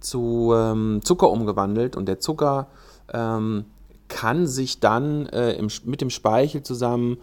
zu 0.01 0.53
ähm, 0.53 1.01
Zucker 1.05 1.31
umgewandelt 1.31 1.97
und 1.97 2.07
der 2.07 2.19
Zucker 2.19 2.67
ähm, 3.13 3.67
kann 4.15 4.47
sich 4.47 4.79
dann 4.79 5.27
äh, 5.27 5.55
im, 5.55 5.69
mit 5.87 6.01
dem 6.01 6.09
Speichel 6.09 6.63
zusammen 6.63 7.19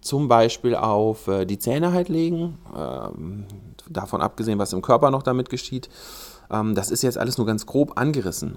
zum 0.00 0.28
Beispiel 0.28 0.74
auf 0.74 1.28
äh, 1.28 1.44
die 1.44 1.58
Zähne 1.58 1.92
halt 1.92 2.08
legen, 2.08 2.56
ähm, 2.74 3.44
davon 3.86 4.22
abgesehen, 4.22 4.58
was 4.58 4.72
im 4.72 4.80
Körper 4.80 5.10
noch 5.10 5.22
damit 5.22 5.50
geschieht. 5.50 5.90
Ähm, 6.50 6.74
das 6.74 6.90
ist 6.90 7.02
jetzt 7.02 7.18
alles 7.18 7.36
nur 7.36 7.46
ganz 7.46 7.66
grob 7.66 7.98
angerissen. 8.00 8.56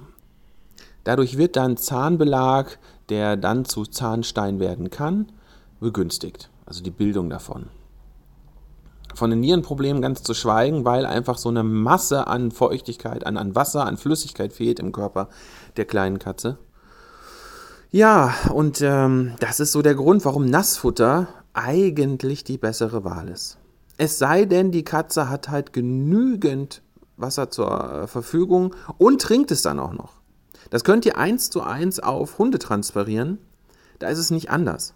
Dadurch 1.03 1.37
wird 1.37 1.57
dann 1.57 1.75
Zahnbelag, 1.75 2.77
der 3.09 3.35
dann 3.35 3.65
zu 3.65 3.83
Zahnstein 3.83 4.61
werden 4.61 4.89
kann, 4.89 5.29
begünstigt, 5.81 6.49
also 6.65 6.81
die 6.81 6.91
Bildung 6.91 7.29
davon. 7.29 7.65
Von 9.15 9.31
den 9.31 9.41
Nierenproblemen 9.41 10.01
ganz 10.01 10.23
zu 10.23 10.33
schweigen, 10.33 10.85
weil 10.85 11.05
einfach 11.05 11.37
so 11.37 11.49
eine 11.49 11.63
Masse 11.63 12.25
an 12.25 12.51
Feuchtigkeit, 12.51 13.25
an, 13.25 13.35
an 13.35 13.53
Wasser, 13.53 13.85
an 13.85 13.97
Flüssigkeit 13.97 14.53
fehlt 14.53 14.79
im 14.79 14.93
Körper 14.93 15.27
der 15.75 15.83
kleinen 15.83 16.19
Katze. 16.19 16.57
Ja, 17.93 18.33
und 18.51 18.81
ähm, 18.81 19.33
das 19.39 19.59
ist 19.59 19.71
so 19.71 19.83
der 19.83 19.93
Grund, 19.93 20.25
warum 20.25 20.45
Nassfutter 20.45 21.27
eigentlich 21.53 22.43
die 22.43 22.57
bessere 22.57 23.03
Wahl 23.03 23.29
ist. 23.29 23.59
Es 23.99 24.17
sei 24.17 24.45
denn, 24.45 24.71
die 24.71 24.83
Katze 24.83 25.29
hat 25.29 25.49
halt 25.49 25.73
genügend 25.73 26.81
Wasser 27.17 27.51
zur 27.51 27.93
äh, 27.93 28.07
Verfügung 28.07 28.73
und 28.97 29.21
trinkt 29.21 29.51
es 29.51 29.61
dann 29.61 29.79
auch 29.79 29.93
noch. 29.93 30.13
Das 30.71 30.83
könnt 30.83 31.05
ihr 31.05 31.19
eins 31.19 31.51
zu 31.51 31.61
eins 31.61 31.99
auf 31.99 32.39
Hunde 32.39 32.57
transferieren. 32.57 33.37
Da 33.99 34.07
ist 34.07 34.17
es 34.17 34.31
nicht 34.31 34.49
anders. 34.49 34.95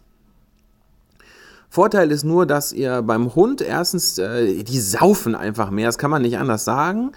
Vorteil 1.69 2.09
ist 2.09 2.23
nur, 2.23 2.47
dass 2.47 2.73
ihr 2.73 3.03
beim 3.03 3.35
Hund 3.35 3.61
erstens, 3.61 4.17
äh, 4.17 4.63
die 4.63 4.79
saufen 4.79 5.35
einfach 5.35 5.69
mehr, 5.69 5.85
das 5.85 5.99
kann 5.99 6.09
man 6.09 6.23
nicht 6.23 6.39
anders 6.39 6.65
sagen. 6.65 7.11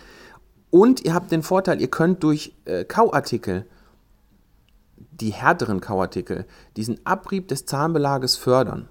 Und 0.69 1.07
ihr 1.07 1.15
habt 1.15 1.33
den 1.33 1.43
Vorteil, 1.43 1.81
ihr 1.81 1.89
könnt 1.89 2.23
durch 2.23 2.55
äh, 2.67 2.85
Kauartikel, 2.85 3.65
die 5.11 5.31
härteren 5.31 5.81
Kauartikel, 5.81 6.47
diesen 6.77 7.05
Abrieb 7.05 7.49
des 7.49 7.67
Zahnbelages 7.67 8.37
fördern. 8.37 8.89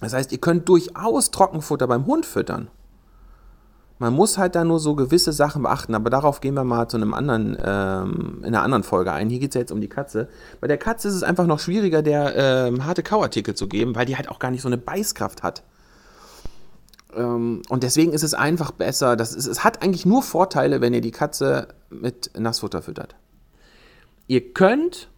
Das 0.00 0.12
heißt, 0.12 0.32
ihr 0.32 0.38
könnt 0.38 0.68
durchaus 0.68 1.30
Trockenfutter 1.30 1.86
beim 1.86 2.06
Hund 2.06 2.26
füttern. 2.26 2.68
Man 3.98 4.12
muss 4.12 4.38
halt 4.38 4.56
da 4.56 4.64
nur 4.64 4.80
so 4.80 4.96
gewisse 4.96 5.32
Sachen 5.32 5.62
beachten, 5.62 5.94
aber 5.94 6.10
darauf 6.10 6.40
gehen 6.40 6.54
wir 6.54 6.64
mal 6.64 6.88
zu 6.88 6.96
einem 6.96 7.14
anderen, 7.14 7.56
ähm, 7.64 8.38
in 8.40 8.46
einer 8.46 8.62
anderen 8.62 8.82
Folge 8.82 9.12
ein. 9.12 9.30
Hier 9.30 9.38
geht 9.38 9.50
es 9.50 9.54
ja 9.54 9.60
jetzt 9.60 9.70
um 9.70 9.80
die 9.80 9.88
Katze. 9.88 10.28
Bei 10.60 10.66
der 10.66 10.78
Katze 10.78 11.08
ist 11.08 11.14
es 11.14 11.22
einfach 11.22 11.46
noch 11.46 11.60
schwieriger, 11.60 12.02
der 12.02 12.34
ähm, 12.36 12.84
harte 12.84 13.04
Kauartikel 13.04 13.54
zu 13.54 13.68
geben, 13.68 13.94
weil 13.94 14.04
die 14.04 14.16
halt 14.16 14.28
auch 14.28 14.40
gar 14.40 14.50
nicht 14.50 14.62
so 14.62 14.68
eine 14.68 14.78
Beißkraft 14.78 15.44
hat. 15.44 15.62
Ähm, 17.14 17.62
und 17.68 17.82
deswegen 17.84 18.12
ist 18.12 18.24
es 18.24 18.34
einfach 18.34 18.72
besser. 18.72 19.14
Das 19.14 19.32
ist, 19.32 19.46
es 19.46 19.62
hat 19.62 19.82
eigentlich 19.82 20.04
nur 20.04 20.22
Vorteile, 20.22 20.80
wenn 20.80 20.92
ihr 20.92 21.00
die 21.00 21.12
Katze 21.12 21.68
mit 21.88 22.32
Nassfutter 22.36 22.82
füttert. 22.82 23.14
Ihr 24.26 24.52
könnt 24.52 25.10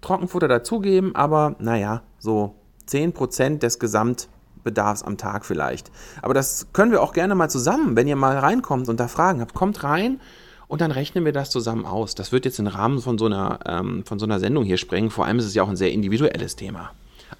Trockenfutter 0.00 0.48
dazugeben, 0.48 1.14
aber 1.14 1.56
naja, 1.58 2.02
so 2.18 2.54
10% 2.88 3.58
des 3.58 3.78
Gesamt 3.78 4.28
Bedarfs 4.64 5.02
am 5.02 5.18
Tag 5.18 5.44
vielleicht. 5.44 5.92
Aber 6.22 6.34
das 6.34 6.68
können 6.72 6.90
wir 6.90 7.02
auch 7.02 7.12
gerne 7.12 7.34
mal 7.34 7.50
zusammen, 7.50 7.96
wenn 7.96 8.08
ihr 8.08 8.16
mal 8.16 8.38
reinkommt 8.38 8.88
und 8.88 8.98
da 8.98 9.08
Fragen 9.08 9.40
habt, 9.40 9.54
kommt 9.54 9.84
rein 9.84 10.20
und 10.66 10.80
dann 10.80 10.90
rechnen 10.90 11.24
wir 11.24 11.32
das 11.32 11.50
zusammen 11.50 11.84
aus. 11.84 12.14
Das 12.14 12.32
wird 12.32 12.46
jetzt 12.46 12.58
den 12.58 12.66
Rahmen 12.66 13.00
von 13.00 13.18
so 13.18 13.26
einer, 13.26 13.60
ähm, 13.66 14.04
von 14.04 14.18
so 14.18 14.26
einer 14.26 14.40
Sendung 14.40 14.64
hier 14.64 14.78
sprengen. 14.78 15.10
Vor 15.10 15.26
allem 15.26 15.38
ist 15.38 15.44
es 15.44 15.54
ja 15.54 15.62
auch 15.62 15.68
ein 15.68 15.76
sehr 15.76 15.92
individuelles 15.92 16.56
Thema. 16.56 16.90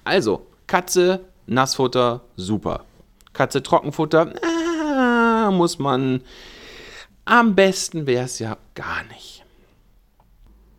Also, 0.03 0.45
Katze, 0.67 1.21
Nassfutter, 1.47 2.21
super. 2.37 2.85
Katze, 3.33 3.61
Trockenfutter, 3.61 4.33
äh, 4.35 5.51
muss 5.51 5.79
man. 5.79 6.21
Am 7.25 7.55
besten 7.55 8.05
wäre 8.05 8.25
es 8.25 8.39
ja 8.39 8.55
gar 8.75 9.03
nicht. 9.11 9.44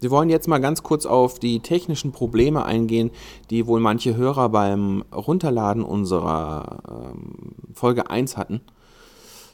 Wir 0.00 0.10
wollen 0.10 0.28
jetzt 0.28 0.46
mal 0.46 0.58
ganz 0.58 0.82
kurz 0.82 1.06
auf 1.06 1.38
die 1.38 1.60
technischen 1.60 2.12
Probleme 2.12 2.64
eingehen, 2.64 3.10
die 3.48 3.66
wohl 3.66 3.80
manche 3.80 4.16
Hörer 4.16 4.50
beim 4.50 5.04
Runterladen 5.14 5.82
unserer 5.82 7.14
ähm, 7.14 7.54
Folge 7.72 8.10
1 8.10 8.36
hatten. 8.36 8.60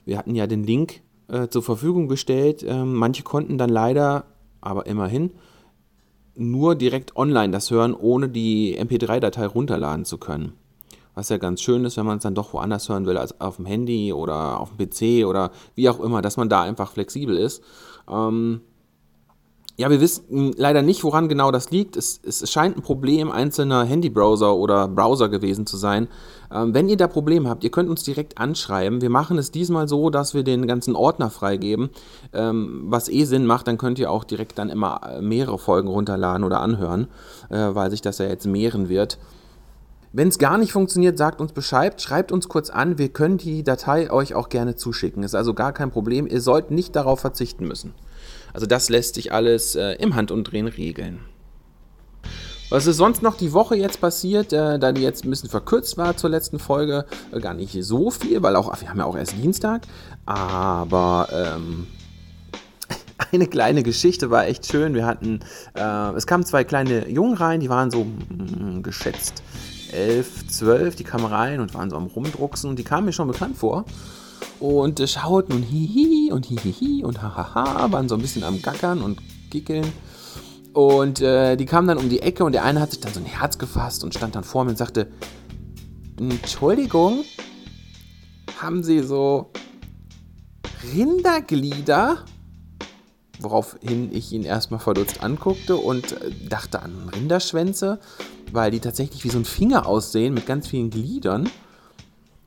Wir 0.05 0.19
hatten 0.19 0.35
ja 0.35 0.49
den 0.49 0.65
Link 0.65 1.01
äh, 1.29 1.47
zur 1.49 1.63
Verfügung 1.63 2.09
gestellt. 2.09 2.65
Ähm, 2.67 2.95
manche 2.95 3.23
konnten 3.23 3.57
dann 3.57 3.71
leider, 3.71 4.25
aber 4.61 4.87
immerhin, 4.87 5.31
nur 6.35 6.75
direkt 6.75 7.17
online 7.17 7.53
das 7.53 7.71
hören, 7.71 7.95
ohne 7.95 8.29
die 8.29 8.77
MP3-Datei 8.81 9.47
runterladen 9.47 10.05
zu 10.05 10.19
können. 10.19 10.55
Was 11.15 11.29
ja 11.29 11.37
ganz 11.37 11.61
schön 11.61 11.85
ist, 11.85 11.99
wenn 11.99 12.07
man 12.07 12.17
es 12.17 12.23
dann 12.23 12.35
doch 12.35 12.53
woanders 12.55 12.89
hören 12.89 13.07
will 13.07 13.19
als 13.19 13.39
auf 13.41 13.57
dem 13.57 13.67
Handy 13.67 14.13
oder 14.13 14.59
auf 14.59 14.71
dem 14.75 14.89
PC 14.89 15.27
oder 15.27 15.53
wie 15.75 15.89
auch 15.89 16.01
immer, 16.01 16.23
dass 16.23 16.37
man 16.37 16.49
da 16.49 16.63
einfach 16.63 16.91
flexibel 16.91 17.37
ist. 17.37 17.63
Ähm, 18.11 18.63
ja, 19.77 19.89
wir 19.89 20.01
wissen 20.01 20.53
leider 20.57 20.83
nicht, 20.83 21.03
woran 21.03 21.29
genau 21.29 21.51
das 21.51 21.71
liegt. 21.71 21.97
Es, 21.97 22.21
es 22.25 22.51
scheint 22.51 22.77
ein 22.77 22.83
Problem 22.83 23.31
einzelner 23.31 23.85
Handybrowser 23.85 24.55
oder 24.55 24.87
Browser 24.87 25.31
gewesen 25.31 25.67
zu 25.67 25.79
sein. 25.79 26.09
Ähm, 26.53 26.75
wenn 26.75 26.89
ihr 26.91 26.99
da 26.99 27.09
Probleme 27.09 27.49
habt, 27.49 27.65
ihr 27.65 27.71
könnt 27.71 27.89
uns 27.89 28.03
direkt 28.03 28.37
anschreiben. 28.37 29.01
Wir 29.01 29.09
machen 29.09 29.39
es 29.39 29.51
diesmal 29.51 29.89
so, 29.89 30.11
dass 30.11 30.35
wir 30.35 30.43
den 30.43 30.67
ganzen 30.67 30.95
Ordner 30.95 31.31
freigeben, 31.31 31.89
ähm, 32.35 32.83
was 32.87 33.09
eh 33.09 33.25
Sinn 33.25 33.47
macht. 33.47 33.67
Dann 33.67 33.79
könnt 33.79 33.99
ihr 33.99 34.11
auch 34.11 34.25
direkt 34.25 34.59
dann 34.59 34.69
immer 34.69 35.01
äh, 35.05 35.23
mehrere 35.23 35.59
Folgen 35.59 35.89
runterladen 35.89 36.45
oder 36.45 36.61
anhören, 36.61 37.09
äh, 37.49 37.57
weil 37.57 37.91
sich 37.91 38.03
das 38.03 38.19
ja 38.19 38.27
jetzt 38.27 38.47
mehren 38.47 38.91
wird. 38.91 39.19
Wenn 40.13 40.29
es 40.29 40.39
gar 40.39 40.59
nicht 40.59 40.73
funktioniert, 40.73 41.17
sagt 41.17 41.41
uns 41.41 41.53
Bescheid, 41.53 42.01
schreibt 42.03 42.31
uns 42.31 42.51
kurz 42.51 42.69
an. 42.69 42.99
Wir 42.99 43.09
können 43.09 43.39
die 43.39 43.63
Datei 43.63 44.11
euch 44.11 44.35
auch 44.35 44.51
gerne 44.51 44.77
zuschicken. 44.77 45.23
Ist 45.23 45.35
also 45.35 45.55
gar 45.55 45.73
kein 45.73 45.91
Problem. 45.91 46.27
Ihr 46.27 46.43
sollt 46.43 46.71
nicht 46.71 46.95
darauf 46.95 47.21
verzichten 47.21 47.67
müssen. 47.67 47.95
Also 48.53 48.67
das 48.67 48.89
lässt 48.89 49.15
sich 49.15 49.33
alles 49.33 49.75
äh, 49.75 49.93
im 49.95 50.15
Handumdrehen 50.15 50.69
regeln. 50.69 51.21
Was 52.71 52.87
ist 52.87 52.97
sonst 52.97 53.23
noch 53.23 53.37
die 53.37 53.53
Woche 53.53 53.77
jetzt 53.77 54.01
passiert, 54.01 54.53
äh, 54.55 54.79
da 54.79 54.93
die 54.93 55.03
jetzt 55.03 55.25
ein 55.25 55.31
bisschen 55.31 55.51
verkürzt 55.51 55.99
war 55.99 56.17
zur 56.17 56.31
letzten 56.31 56.59
Folge? 56.59 57.05
Äh, 57.31 57.41
gar 57.41 57.53
nicht 57.53 57.77
so 57.85 58.11
viel, 58.11 58.43
weil 58.43 58.57
auch 58.57 58.73
wir 58.81 58.89
haben 58.89 58.99
ja 58.99 59.05
auch 59.05 59.17
erst 59.17 59.37
Dienstag. 59.37 59.83
Aber 60.25 61.29
ähm, 61.33 61.87
eine 63.33 63.47
kleine 63.47 63.83
Geschichte 63.83 64.31
war 64.31 64.47
echt 64.47 64.67
schön. 64.67 64.95
Wir 64.95 65.05
hatten, 65.05 65.41
äh, 65.75 66.13
es 66.17 66.27
kamen 66.27 66.47
zwei 66.47 66.65
kleine 66.65 67.09
Jungen 67.11 67.35
rein, 67.35 67.61
die 67.61 67.69
waren 67.69 67.91
so 67.91 68.05
mh, 68.05 68.79
mm, 68.79 68.83
geschätzt 68.83 69.43
elf, 69.93 70.47
zwölf, 70.49 70.97
die 70.97 71.05
kamen 71.05 71.27
rein 71.27 71.61
und 71.61 71.75
waren 71.75 71.91
so 71.91 71.97
am 71.97 72.07
Rumdrucksen. 72.07 72.77
Die 72.77 72.85
kamen 72.85 73.05
mir 73.05 73.13
schon 73.13 73.29
bekannt 73.29 73.57
vor 73.59 73.85
und 74.61 75.01
äh, 75.01 75.07
schauten 75.07 75.55
und 75.55 75.63
hihi 75.63 76.33
und 76.33 76.47
hihihi 76.47 77.05
und 77.05 77.23
hahaha, 77.23 77.91
waren 77.93 78.09
so 78.09 78.15
ein 78.15 78.23
bisschen 78.23 78.45
am 78.45 78.63
Gackern 78.63 79.03
und 79.03 79.21
Gickeln. 79.51 79.87
Und 80.73 81.21
äh, 81.21 81.57
die 81.57 81.67
kamen 81.67 81.89
dann 81.89 81.99
um 81.99 82.09
die 82.09 82.21
Ecke 82.21 82.45
und 82.45 82.53
der 82.53 82.65
eine 82.65 82.81
hat 82.81 82.93
sich 82.93 83.01
dann 83.01 83.13
so 83.13 83.21
ein 83.21 83.27
Herz 83.27 83.59
gefasst 83.59 84.05
und 84.05 84.15
stand 84.15 84.35
dann 84.35 84.45
vor 84.45 84.65
mir 84.65 84.71
und 84.71 84.79
sagte, 84.79 85.09
Entschuldigung, 86.19 87.25
haben 88.61 88.83
Sie 88.83 89.01
so 89.01 89.51
Rinderglieder? 90.95 92.25
Woraufhin 93.41 94.15
ich 94.15 94.33
ihn 94.33 94.45
erstmal 94.45 94.81
verdutzt 94.81 95.23
anguckte 95.23 95.77
und 95.77 96.13
äh, 96.13 96.31
dachte 96.49 96.81
an 96.81 97.11
Rinderschwänze, 97.15 97.99
weil 98.53 98.71
die 98.71 98.81
tatsächlich 98.81 99.25
wie 99.25 99.31
so 99.31 99.39
ein 99.39 99.45
Finger 99.45 99.87
aussehen 99.87 100.33
mit 100.33 100.47
ganz 100.47 100.69
vielen 100.69 100.91
Gliedern 100.91 101.51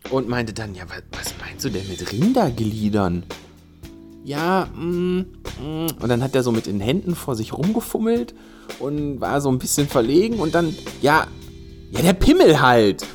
und 0.10 0.28
meinte 0.28 0.54
dann, 0.54 0.76
ja, 0.76 0.84
was, 1.12 1.34
meinst 1.40 1.66
du 1.66 1.70
denn 1.70 1.88
mit 1.88 2.12
Rindergliedern? 2.12 3.24
Ja, 4.24 4.68
mm, 4.76 5.20
mm. 5.20 5.88
Und 6.02 6.10
dann 6.10 6.24
hat 6.24 6.36
er 6.36 6.44
so 6.44 6.52
mit 6.52 6.66
den 6.66 6.80
Händen 6.80 7.16
vor 7.16 7.36
sich 7.36 7.54
rumgefummelt 7.54 8.34
und 8.80 9.22
war 9.22 9.42
so 9.42 9.50
ein 9.50 9.60
bisschen 9.60 9.88
verlegen 9.88 10.40
und 10.40 10.56
dann, 10.56 10.76
ja, 11.02 11.28
ja, 11.92 12.02
der 12.02 12.14
Pimmel 12.14 12.60
halt. 12.62 13.06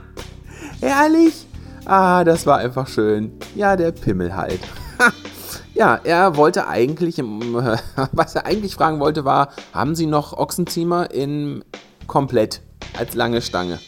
Ehrlich? 0.80 1.46
Ah, 1.84 2.24
das 2.24 2.46
war 2.46 2.58
einfach 2.58 2.88
schön. 2.88 3.32
Ja, 3.54 3.76
der 3.76 3.92
Pimmel 3.92 4.34
halt. 4.34 4.60
ja, 5.74 6.00
er 6.02 6.36
wollte 6.36 6.66
eigentlich, 6.68 7.18
was 8.12 8.34
er 8.34 8.46
eigentlich 8.46 8.74
fragen 8.74 9.00
wollte, 9.00 9.24
war, 9.24 9.50
haben 9.72 9.94
Sie 9.94 10.06
noch 10.06 10.32
Ochsenziemer 10.32 11.10
in 11.10 11.64
komplett 12.06 12.62
als 12.98 13.14
lange 13.14 13.42
Stange? 13.42 13.78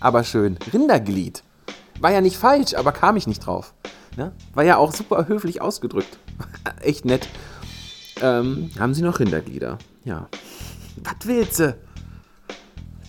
Aber 0.00 0.24
schön. 0.24 0.58
Rinderglied. 0.72 1.42
War 2.00 2.12
ja 2.12 2.20
nicht 2.20 2.36
falsch, 2.36 2.74
aber 2.74 2.92
kam 2.92 3.16
ich 3.16 3.26
nicht 3.26 3.46
drauf. 3.46 3.74
Ne? 4.16 4.32
War 4.52 4.64
ja 4.64 4.76
auch 4.76 4.92
super 4.92 5.28
höflich 5.28 5.60
ausgedrückt. 5.60 6.18
Echt 6.80 7.04
nett. 7.04 7.28
Ähm, 8.20 8.70
haben 8.78 8.94
Sie 8.94 9.02
noch 9.02 9.18
Rinderglieder? 9.18 9.78
Ja. 10.04 10.28
Was 11.02 11.14
willst 11.24 11.60
du? 11.60 11.76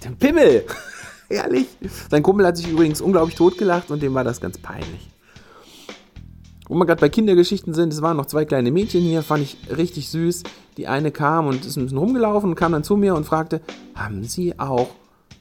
Den 0.04 0.18
Pimmel! 0.18 0.66
Ehrlich? 1.30 1.68
Sein 2.10 2.24
Kumpel 2.24 2.46
hat 2.46 2.58
sich 2.58 2.70
übrigens 2.70 3.02
unglaublich 3.02 3.36
totgelacht 3.36 3.90
und 3.90 4.02
dem 4.02 4.14
war 4.14 4.24
das 4.24 4.42
ganz 4.42 4.58
peinlich. 4.58 5.10
Wo 6.68 6.76
wir 6.76 6.86
gerade 6.86 7.02
bei 7.02 7.10
Kindergeschichten 7.10 7.74
sind, 7.74 7.94
es 7.94 8.02
waren 8.02 8.18
noch 8.18 8.26
zwei 8.26 8.46
kleine 8.46 8.72
Mädchen 8.72 9.02
hier, 9.02 9.22
fand 9.22 9.44
ich 9.44 9.58
richtig 9.76 10.10
süß. 10.10 10.44
Die 10.78 10.88
eine 10.88 11.12
kam 11.12 11.48
und 11.48 11.64
ist 11.66 11.76
ein 11.78 11.84
bisschen 11.84 11.98
rumgelaufen 11.98 12.52
und 12.52 12.56
kam 12.56 12.72
dann 12.72 12.84
zu 12.84 12.98
mir 12.98 13.16
und 13.16 13.26
fragte, 13.26 13.62
haben 13.94 14.24
Sie 14.24 14.58
auch 14.60 14.90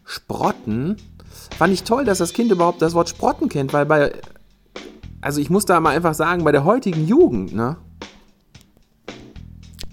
Sprotten? 0.04 0.96
Fand 1.56 1.72
ich 1.72 1.82
toll, 1.84 2.04
dass 2.04 2.18
das 2.18 2.32
Kind 2.32 2.50
überhaupt 2.50 2.82
das 2.82 2.94
Wort 2.94 3.08
Sprotten 3.08 3.48
kennt, 3.48 3.72
weil 3.72 3.86
bei, 3.86 4.12
also 5.20 5.40
ich 5.40 5.50
muss 5.50 5.64
da 5.64 5.80
mal 5.80 5.94
einfach 5.94 6.14
sagen, 6.14 6.44
bei 6.44 6.52
der 6.52 6.64
heutigen 6.64 7.06
Jugend, 7.06 7.54
ne? 7.54 7.76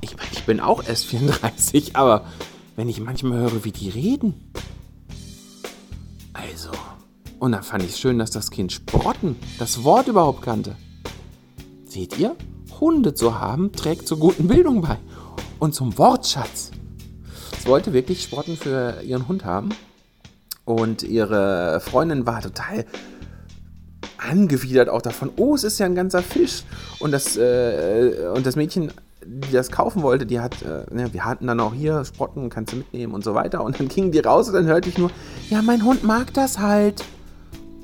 Ich 0.01 0.17
meine, 0.17 0.29
ich 0.31 0.43
bin 0.45 0.60
auch 0.60 0.83
erst 0.83 1.05
34, 1.07 1.95
aber 1.95 2.25
wenn 2.75 2.89
ich 2.89 3.00
manchmal 3.00 3.39
höre, 3.39 3.63
wie 3.63 3.71
die 3.71 3.89
reden. 3.89 4.51
Also, 6.33 6.71
und 7.39 7.51
dann 7.51 7.63
fand 7.63 7.83
ich 7.83 7.91
es 7.91 8.00
schön, 8.00 8.17
dass 8.19 8.31
das 8.31 8.51
Kind 8.51 8.71
Sprotten, 8.71 9.36
das 9.60 9.83
Wort 9.83 10.07
überhaupt 10.07 10.41
kannte. 10.41 10.75
Seht 11.86 12.17
ihr? 12.17 12.36
Hunde 12.79 13.13
zu 13.13 13.39
haben, 13.39 13.71
trägt 13.71 14.07
zur 14.07 14.17
guten 14.17 14.48
Bildung 14.48 14.81
bei. 14.81 14.98
Und 15.60 15.75
zum 15.75 15.98
Wortschatz. 15.98 16.71
Es 17.57 17.67
wollte 17.67 17.93
wirklich 17.93 18.24
Sprotten 18.24 18.57
für 18.57 19.01
ihren 19.03 19.27
Hund 19.27 19.45
haben. 19.45 19.69
Und 20.75 21.04
ihre 21.04 21.80
Freundin 21.82 22.25
war 22.25 22.42
total 22.42 22.86
angewidert 24.18 24.90
auch 24.90 25.01
davon. 25.01 25.32
Oh, 25.36 25.56
es 25.56 25.63
ist 25.63 25.80
ja 25.80 25.86
ein 25.86 25.96
ganzer 25.96 26.22
Fisch. 26.22 26.63
Und 27.00 27.12
das, 27.12 27.38
äh, 27.38 28.30
und 28.34 28.46
das 28.46 28.56
Mädchen 28.56 28.92
die 29.24 29.51
das 29.51 29.70
kaufen 29.70 30.01
wollte, 30.01 30.25
die 30.25 30.40
hat, 30.40 30.62
äh, 30.63 30.94
ne, 30.94 31.13
wir 31.13 31.25
hatten 31.25 31.48
dann 31.48 31.60
auch 31.60 31.74
hier 31.74 32.04
Sprotten, 32.06 32.50
kannst 32.50 32.74
du 32.74 32.78
mitnehmen 32.78 33.13
und 33.13 33.24
so 33.24 33.34
weiter. 33.36 33.63
Und 33.63 33.80
dann 33.80 33.88
gingen 33.88 34.12
die 34.12 34.20
raus 34.20 34.48
und 34.48 34.56
dann 34.56 34.66
hörte 34.66 34.90
ich 34.90 34.98
nur, 34.98 35.12
ja, 35.50 35.62
mein 35.62 35.86
Hund 35.86 36.04
mag 36.04 36.34
das 36.34 36.60
halt. 36.60 37.04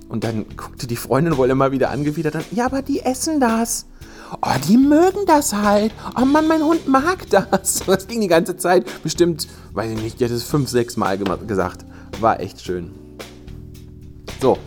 Und 0.10 0.24
dann 0.24 0.46
guckte 0.56 0.88
die 0.88 0.96
Freundin 0.96 1.38
wohl 1.38 1.50
immer 1.50 1.72
wieder 1.72 1.90
angewidert 1.90 2.36
an, 2.36 2.46
ja, 2.52 2.66
aber 2.66 2.82
die 2.82 3.02
essen 3.02 3.40
das. 3.40 3.86
Oh, 4.42 4.56
die 4.68 4.78
mögen 4.78 5.26
das 5.26 5.54
halt. 5.54 5.94
Oh 6.20 6.26
Mann, 6.26 6.48
mein 6.48 6.64
Hund 6.64 6.88
mag 6.88 7.30
das. 7.30 7.84
Das 7.86 8.08
ging 8.08 8.22
die 8.22 8.28
ganze 8.28 8.58
Zeit. 8.58 8.86
Bestimmt, 9.04 9.48
weiß 9.74 9.92
ich 9.92 10.02
nicht, 10.02 10.20
die 10.20 10.26
hat 10.26 10.32
es 10.32 10.44
fünf, 10.44 10.70
sechs 10.70 10.98
Mal 10.98 11.18
gesagt. 11.18 11.86
War 12.20 12.40
echt 12.40 12.62
schön. 12.62 12.92
So, 14.42 14.58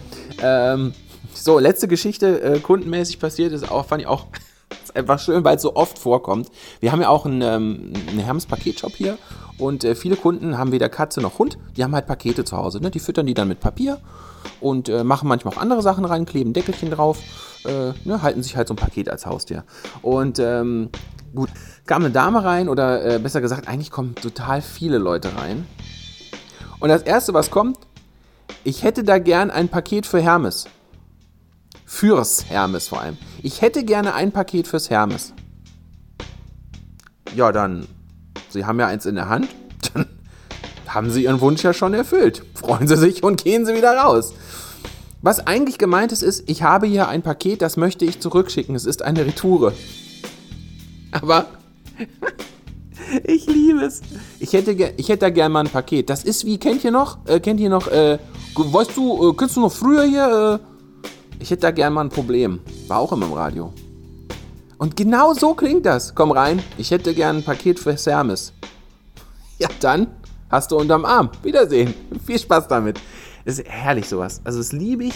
ähm, 0.42 0.92
so, 1.32 1.59
letzte 1.59 1.88
Geschichte, 1.88 2.40
äh, 2.42 2.59
kundenmäßig 2.61 3.18
passiert 3.18 3.52
ist 3.52 3.70
auch, 3.70 3.87
fand 3.87 4.02
ich 4.02 4.09
auch 4.09 4.26
einfach 4.94 5.18
schön, 5.18 5.44
weil 5.44 5.56
es 5.56 5.62
so 5.62 5.75
oft 5.76 5.99
vorkommt. 5.99 6.50
Wir 6.80 6.92
haben 6.92 7.00
ja 7.00 7.09
auch 7.09 7.25
einen, 7.25 7.42
ähm, 7.42 7.92
einen 8.09 8.18
Hermes-Paketshop 8.18 8.92
hier 8.92 9.16
und 9.59 9.85
äh, 9.85 9.94
viele 9.94 10.16
Kunden 10.16 10.59
haben 10.59 10.73
weder 10.73 10.88
Katze 10.88 11.20
noch 11.20 11.38
Hund. 11.38 11.59
Die 11.76 11.85
haben 11.85 11.94
halt 11.94 12.06
Pakete 12.06 12.44
zu 12.44 12.56
Hause. 12.56 12.80
Ne? 12.80 12.90
Die 12.90 12.99
füttern 12.99 13.26
die 13.26 13.35
dann 13.35 13.49
mit 13.49 13.61
Papier 13.61 13.99
und 14.61 14.88
äh, 14.88 15.04
machen 15.04 15.28
manchmal 15.28 15.54
auch 15.54 15.61
andere 15.61 15.82
Sachen 15.82 16.04
rein, 16.04 16.26
kleben 16.26 16.52
Deckelchen 16.52 16.90
drauf, 16.90 17.18
äh, 17.64 17.92
ne? 18.04 18.23
halten 18.23 18.42
sich 18.42 18.56
halt 18.56 18.68
so 18.68 18.75
ein 18.75 18.78
Paket 18.78 19.09
als 19.09 19.26
Haustier. 19.26 19.64
Und 20.02 20.38
ähm, 20.38 20.90
gut, 21.35 21.50
kam 21.87 22.02
eine 22.02 22.12
Dame 22.12 22.42
rein 22.42 22.68
oder 22.68 23.04
äh, 23.04 23.18
besser 23.18 23.40
gesagt, 23.40 23.68
eigentlich 23.68 23.90
kommen 23.90 24.14
total 24.14 24.62
viele 24.62 24.99
Leute 24.99 25.37
rein. 25.37 25.66
Und 26.80 26.88
das 26.88 27.02
Erste, 27.02 27.34
was 27.34 27.50
kommt, 27.50 27.78
ich 28.64 28.82
hätte 28.82 29.04
da 29.04 29.18
gern 29.18 29.50
ein 29.50 29.68
Paket 29.68 30.06
für 30.06 30.20
Hermes. 30.20 30.66
Fürs 31.84 32.46
Hermes 32.49 32.88
vor 32.88 33.00
allem. 33.00 33.18
Ich 33.42 33.62
hätte 33.62 33.84
gerne 33.84 34.14
ein 34.14 34.32
Paket 34.32 34.66
fürs 34.66 34.90
Hermes. 34.90 35.32
Ja, 37.34 37.52
dann, 37.52 37.87
Sie 38.49 38.64
haben 38.64 38.80
ja 38.80 38.87
eins 38.87 39.06
in 39.06 39.14
der 39.14 39.28
Hand. 39.28 39.49
Dann 39.94 40.06
haben 40.87 41.10
Sie 41.10 41.25
Ihren 41.25 41.40
Wunsch 41.40 41.62
ja 41.62 41.72
schon 41.72 41.94
erfüllt. 41.94 42.42
Freuen 42.54 42.88
Sie 42.88 42.96
sich 42.96 43.22
und 43.22 43.44
gehen 43.44 43.66
Sie 43.66 43.75
wieder 43.75 43.96
raus. 43.96 44.34
Was 45.22 45.46
eigentlich 45.46 45.78
gemeint 45.78 46.12
ist, 46.12 46.22
ist, 46.22 46.49
ich 46.49 46.62
habe 46.62 46.87
hier 46.87 47.08
ein 47.08 47.22
Paket, 47.22 47.62
das 47.62 47.76
möchte 47.76 48.04
ich 48.04 48.20
zurückschicken. 48.20 48.75
Es 48.75 48.87
ist 48.87 49.02
eine 49.02 49.26
Retoure. 49.26 49.75
Aber 51.12 51.46
ich 53.25 53.47
liebe 53.47 53.81
es. 53.81 54.00
Ich 54.38 54.52
hätte, 54.52 54.73
ich 54.73 55.09
hätte 55.09 55.21
da 55.21 55.31
gerne 55.31 55.52
mal 55.52 55.61
ein 55.61 55.71
Paket. 55.71 56.11
Das 56.11 56.25
ist 56.25 56.45
wie, 56.45 56.59
kennt 56.59 56.85
ihr 56.85 56.90
noch? 56.90 57.19
Äh, 57.26 57.40
kennt 57.40 57.61
ihr 57.61 57.71
noch, 57.71 57.88
äh, 57.88 58.19
weißt 58.57 58.97
du, 58.97 59.31
äh, 59.31 59.35
kennst 59.35 59.57
du 59.57 59.61
noch 59.61 59.73
früher 59.73 60.05
hier? 60.05 60.61
Äh, 60.61 61.11
ich 61.40 61.50
hätte 61.50 61.62
da 61.62 61.71
gern 61.71 61.93
mal 61.93 62.02
ein 62.02 62.11
Problem. 62.11 62.61
War 62.88 62.99
auch 62.99 63.12
immer 63.12 63.26
im 63.26 63.33
Radio. 63.33 63.73
Und 64.79 64.97
genau 64.97 65.35
so 65.35 65.55
klingt 65.55 65.87
das. 65.87 66.14
Komm 66.14 66.31
rein, 66.31 66.62
ich 66.79 66.90
hätte 66.90 67.14
gern 67.14 67.38
ein 67.38 67.43
Paket 67.43 67.79
für 67.79 67.95
Hermes. 67.95 68.52
Ja, 69.59 69.69
dann 69.81 70.07
hast 70.50 70.71
du 70.71 70.76
unterm 70.76 71.05
Arm. 71.05 71.31
Wiedersehen. 71.43 71.95
Viel 72.26 72.38
Spaß 72.38 72.69
damit. 72.69 72.99
Das 73.45 73.59
ist 73.59 73.69
herrlich 73.69 74.09
sowas. 74.09 74.40
Also 74.45 74.59
das 74.59 74.73
liebe 74.73 75.05
ich. 75.05 75.14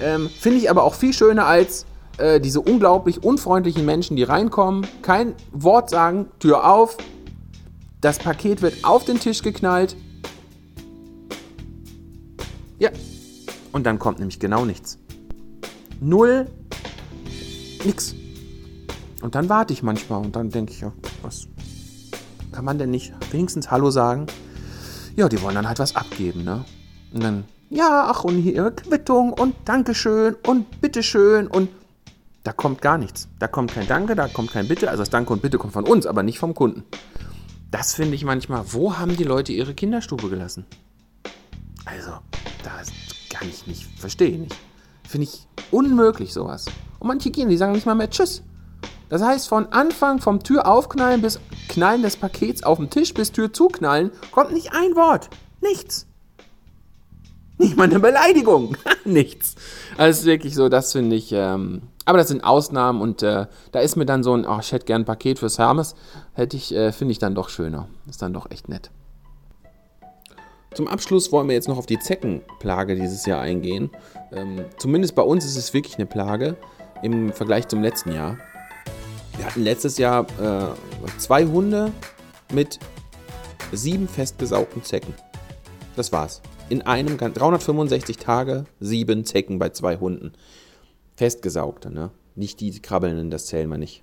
Ähm, 0.00 0.30
Finde 0.40 0.58
ich 0.58 0.70
aber 0.70 0.82
auch 0.82 0.94
viel 0.94 1.12
schöner 1.12 1.46
als 1.46 1.86
äh, 2.18 2.40
diese 2.40 2.60
unglaublich 2.60 3.22
unfreundlichen 3.22 3.84
Menschen, 3.84 4.16
die 4.16 4.22
reinkommen, 4.22 4.86
kein 5.02 5.34
Wort 5.52 5.90
sagen, 5.90 6.26
Tür 6.38 6.70
auf, 6.70 6.96
das 8.02 8.18
Paket 8.18 8.60
wird 8.60 8.84
auf 8.84 9.04
den 9.04 9.18
Tisch 9.18 9.42
geknallt. 9.42 9.96
Ja. 12.78 12.90
Und 13.72 13.86
dann 13.86 13.98
kommt 13.98 14.18
nämlich 14.18 14.38
genau 14.38 14.66
nichts. 14.66 14.98
Null. 16.00 16.48
Nix. 17.84 18.14
Und 19.22 19.36
dann 19.36 19.48
warte 19.48 19.72
ich 19.72 19.82
manchmal 19.82 20.20
und 20.20 20.36
dann 20.36 20.50
denke 20.50 20.72
ich, 20.72 20.80
ja, 20.80 20.92
was 21.22 21.46
kann 22.50 22.64
man 22.64 22.76
denn 22.76 22.90
nicht 22.90 23.14
wenigstens 23.30 23.70
Hallo 23.70 23.90
sagen? 23.90 24.26
Ja, 25.14 25.28
die 25.28 25.40
wollen 25.40 25.54
dann 25.54 25.68
halt 25.68 25.78
was 25.78 25.94
abgeben, 25.94 26.42
ne? 26.42 26.64
Und 27.14 27.22
dann, 27.22 27.44
ja, 27.70 28.08
ach, 28.10 28.24
und 28.24 28.36
hier 28.38 28.52
ihre 28.52 28.72
Quittung 28.72 29.32
und 29.32 29.54
Dankeschön 29.64 30.34
und 30.46 30.80
Bitteschön 30.80 31.46
und 31.46 31.68
da 32.42 32.52
kommt 32.52 32.82
gar 32.82 32.98
nichts. 32.98 33.28
Da 33.38 33.46
kommt 33.46 33.72
kein 33.72 33.86
Danke, 33.86 34.16
da 34.16 34.26
kommt 34.26 34.50
kein 34.50 34.66
Bitte. 34.66 34.90
Also 34.90 35.02
das 35.02 35.10
Danke 35.10 35.32
und 35.32 35.40
Bitte 35.40 35.58
kommt 35.58 35.72
von 35.72 35.84
uns, 35.84 36.06
aber 36.06 36.24
nicht 36.24 36.40
vom 36.40 36.54
Kunden. 36.54 36.82
Das 37.72 37.94
finde 37.94 38.14
ich 38.14 38.24
manchmal, 38.24 38.64
wo 38.74 38.98
haben 38.98 39.16
die 39.16 39.24
Leute 39.24 39.50
ihre 39.52 39.74
Kinderstube 39.74 40.28
gelassen? 40.28 40.66
Also, 41.86 42.12
das 42.62 42.92
kann 43.30 43.48
ich 43.48 43.66
nicht, 43.66 43.98
verstehe 43.98 44.38
nicht. 44.38 44.54
Finde 45.08 45.26
ich 45.26 45.48
unmöglich 45.70 46.34
sowas. 46.34 46.66
Und 47.00 47.08
manche 47.08 47.30
gehen, 47.30 47.48
die 47.48 47.56
sagen 47.56 47.72
nicht 47.72 47.86
mal 47.86 47.94
mehr 47.94 48.10
Tschüss. 48.10 48.42
Das 49.08 49.22
heißt, 49.22 49.48
von 49.48 49.72
Anfang 49.72 50.20
vom 50.20 50.42
Tür 50.42 50.66
aufknallen 50.66 51.22
bis 51.22 51.40
Knallen 51.68 52.02
des 52.02 52.16
Pakets 52.16 52.62
auf 52.62 52.76
dem 52.76 52.90
Tisch 52.90 53.14
bis 53.14 53.32
Tür 53.32 53.52
zuknallen, 53.54 54.10
kommt 54.32 54.52
nicht 54.52 54.72
ein 54.74 54.94
Wort. 54.94 55.30
Nichts. 55.62 56.06
Nicht 57.58 57.76
mal 57.76 57.84
eine 57.84 58.00
Beleidigung. 58.00 58.76
Nichts. 59.04 59.54
Also 59.96 60.26
wirklich 60.26 60.54
so, 60.54 60.68
das 60.68 60.92
finde 60.92 61.16
ich. 61.16 61.32
Ähm, 61.32 61.82
aber 62.04 62.18
das 62.18 62.28
sind 62.28 62.42
Ausnahmen 62.42 63.00
und 63.00 63.22
äh, 63.22 63.46
da 63.70 63.80
ist 63.80 63.96
mir 63.96 64.06
dann 64.06 64.22
so 64.24 64.34
ein, 64.34 64.46
oh, 64.46 64.58
ich 64.60 64.72
hätte 64.72 64.86
gern 64.86 65.02
ein 65.02 65.04
Paket 65.04 65.38
fürs 65.38 65.58
Hermes, 65.58 65.94
hätte 66.34 66.56
ich, 66.56 66.74
äh, 66.74 66.92
finde 66.92 67.12
ich 67.12 67.18
dann 67.18 67.34
doch 67.34 67.48
schöner. 67.48 67.88
Ist 68.08 68.22
dann 68.22 68.32
doch 68.32 68.50
echt 68.50 68.68
nett. 68.68 68.90
Zum 70.74 70.88
Abschluss 70.88 71.30
wollen 71.30 71.48
wir 71.48 71.54
jetzt 71.54 71.68
noch 71.68 71.76
auf 71.76 71.86
die 71.86 71.98
Zeckenplage 71.98 72.96
dieses 72.96 73.26
Jahr 73.26 73.40
eingehen. 73.40 73.90
Ähm, 74.32 74.64
zumindest 74.78 75.14
bei 75.14 75.22
uns 75.22 75.44
ist 75.44 75.56
es 75.56 75.74
wirklich 75.74 75.96
eine 75.96 76.06
Plage 76.06 76.56
im 77.02 77.32
Vergleich 77.32 77.68
zum 77.68 77.82
letzten 77.82 78.12
Jahr. 78.12 78.38
Wir 79.36 79.46
hatten 79.46 79.62
letztes 79.62 79.98
Jahr 79.98 80.26
äh, 80.40 81.18
zwei 81.18 81.44
Hunde 81.44 81.92
mit 82.52 82.78
sieben 83.72 84.08
festgesaugten 84.08 84.82
Zecken. 84.82 85.14
Das 85.94 86.10
war's. 86.10 86.40
In 86.72 86.80
einem 86.80 87.18
365 87.18 88.16
Tage 88.16 88.64
sieben 88.80 89.26
Zecken 89.26 89.58
bei 89.58 89.68
zwei 89.68 89.98
Hunden. 89.98 90.32
Festgesaugte, 91.16 91.92
ne? 91.92 92.12
Nicht 92.34 92.60
die 92.60 92.80
krabbelnden, 92.80 93.30
das 93.30 93.44
zählen 93.44 93.68
wir 93.68 93.76
nicht. 93.76 94.02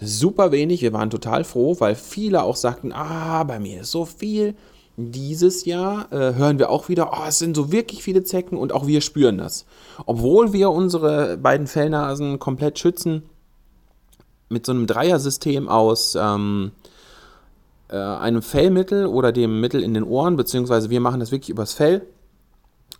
Super 0.00 0.50
wenig, 0.50 0.82
wir 0.82 0.92
waren 0.92 1.10
total 1.10 1.44
froh, 1.44 1.76
weil 1.78 1.94
viele 1.94 2.42
auch 2.42 2.56
sagten, 2.56 2.90
ah, 2.92 3.44
bei 3.44 3.60
mir 3.60 3.82
ist 3.82 3.92
so 3.92 4.04
viel. 4.04 4.56
Dieses 4.96 5.64
Jahr 5.64 6.12
äh, 6.12 6.34
hören 6.34 6.58
wir 6.58 6.70
auch 6.70 6.88
wieder, 6.88 7.12
oh, 7.12 7.28
es 7.28 7.38
sind 7.38 7.54
so 7.54 7.70
wirklich 7.70 8.02
viele 8.02 8.24
Zecken 8.24 8.58
und 8.58 8.72
auch 8.72 8.88
wir 8.88 9.00
spüren 9.00 9.38
das. 9.38 9.64
Obwohl 10.06 10.52
wir 10.52 10.72
unsere 10.72 11.36
beiden 11.36 11.68
Fellnasen 11.68 12.40
komplett 12.40 12.80
schützen, 12.80 13.22
mit 14.48 14.66
so 14.66 14.72
einem 14.72 14.88
Dreiersystem 14.88 15.68
aus 15.68 16.16
ähm, 16.20 16.72
äh, 17.90 17.96
einem 17.96 18.42
Fellmittel 18.42 19.06
oder 19.06 19.32
dem 19.32 19.60
Mittel 19.60 19.82
in 19.82 19.94
den 19.94 20.04
Ohren, 20.04 20.36
beziehungsweise 20.36 20.90
wir 20.90 21.00
machen 21.00 21.20
das 21.20 21.32
wirklich 21.32 21.50
übers 21.50 21.72
Fell 21.72 22.06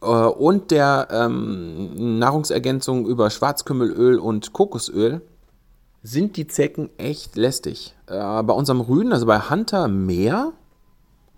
äh, 0.03 0.07
und 0.07 0.71
der 0.71 1.09
ähm, 1.11 2.19
Nahrungsergänzung 2.19 3.07
über 3.07 3.31
Schwarzkümmelöl 3.31 4.19
und 4.19 4.53
Kokosöl, 4.53 5.23
sind 6.03 6.37
die 6.37 6.47
Zecken 6.47 6.89
echt 6.97 7.37
lästig. 7.37 7.95
Äh, 8.07 8.43
bei 8.43 8.55
unserem 8.55 8.81
Rüden, 8.81 9.13
also 9.13 9.27
bei 9.27 9.39
Hunter 9.51 9.89
mehr, 9.89 10.53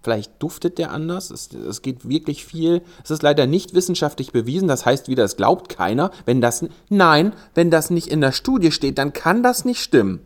Vielleicht 0.02 0.42
duftet 0.42 0.78
der 0.78 0.90
anders. 0.90 1.30
Es, 1.30 1.52
es, 1.52 1.80
geht 1.80 2.08
wirklich 2.08 2.44
viel. 2.44 2.82
Es 3.04 3.12
ist 3.12 3.22
leider 3.22 3.46
nicht 3.46 3.72
wissenschaftlich 3.72 4.32
bewiesen. 4.32 4.66
Das 4.66 4.84
heißt 4.84 5.08
wieder, 5.08 5.22
es 5.22 5.36
glaubt 5.36 5.68
keiner. 5.68 6.10
Wenn 6.24 6.40
das, 6.40 6.64
nein, 6.88 7.34
wenn 7.54 7.70
das 7.70 7.90
nicht 7.90 8.08
in 8.08 8.20
der 8.20 8.32
Studie 8.32 8.72
steht, 8.72 8.98
dann 8.98 9.12
kann 9.12 9.44
das 9.44 9.64
nicht 9.64 9.80
stimmen. 9.80 10.20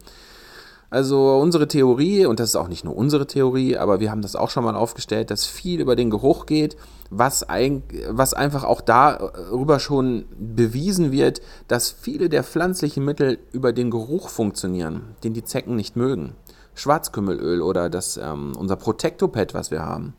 Also 0.97 1.37
unsere 1.37 1.69
Theorie, 1.69 2.25
und 2.25 2.41
das 2.41 2.49
ist 2.49 2.57
auch 2.57 2.69
nicht 2.69 2.83
nur 2.83 2.97
unsere 2.97 3.27
Theorie, 3.27 3.77
aber 3.77 4.01
wir 4.01 4.11
haben 4.11 4.23
das 4.23 4.35
auch 4.35 4.49
schon 4.49 4.65
mal 4.65 4.75
aufgestellt, 4.75 5.31
dass 5.31 5.45
viel 5.45 5.83
über 5.83 5.95
den 5.95 6.09
Geruch 6.09 6.47
geht, 6.47 6.79
was, 7.11 7.43
ein, 7.43 7.83
was 8.09 8.33
einfach 8.33 8.65
auch 8.65 8.81
darüber 8.81 9.79
schon 9.79 10.25
bewiesen 10.39 11.13
wird, 11.13 11.43
dass 11.69 11.91
viele 11.91 12.31
der 12.31 12.43
pflanzlichen 12.45 13.05
Mittel 13.05 13.39
über 13.53 13.75
den 13.75 13.91
Geruch 13.91 14.31
funktionieren, 14.31 15.03
den 15.23 15.35
die 15.35 15.45
Zecken 15.45 15.77
nicht 15.77 15.97
mögen. 15.97 16.33
Schwarzkümmelöl 16.73 17.61
oder 17.61 17.91
das, 17.91 18.17
ähm, 18.17 18.55
unser 18.59 18.77
Protectopad, 18.77 19.53
was 19.53 19.71
wir 19.71 19.85
haben. 19.85 20.15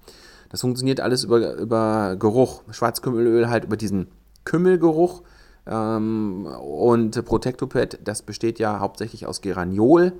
Das 0.50 0.62
funktioniert 0.62 1.02
alles 1.02 1.24
über, 1.24 1.56
über 1.56 2.16
Geruch. 2.20 2.62
Schwarzkümmelöl 2.70 3.50
halt 3.50 3.64
über 3.64 3.78
diesen 3.78 4.10
Kümmelgeruch. 4.44 5.24
Ähm, 5.66 6.46
und 6.46 7.26
Protectopad, 7.26 7.98
das 8.04 8.22
besteht 8.22 8.60
ja 8.60 8.80
hauptsächlich 8.80 9.26
aus 9.26 9.42
Geraniol. 9.42 10.14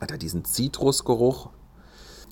Hat 0.00 0.10
er 0.10 0.18
diesen 0.18 0.44
Zitrusgeruch. 0.44 1.50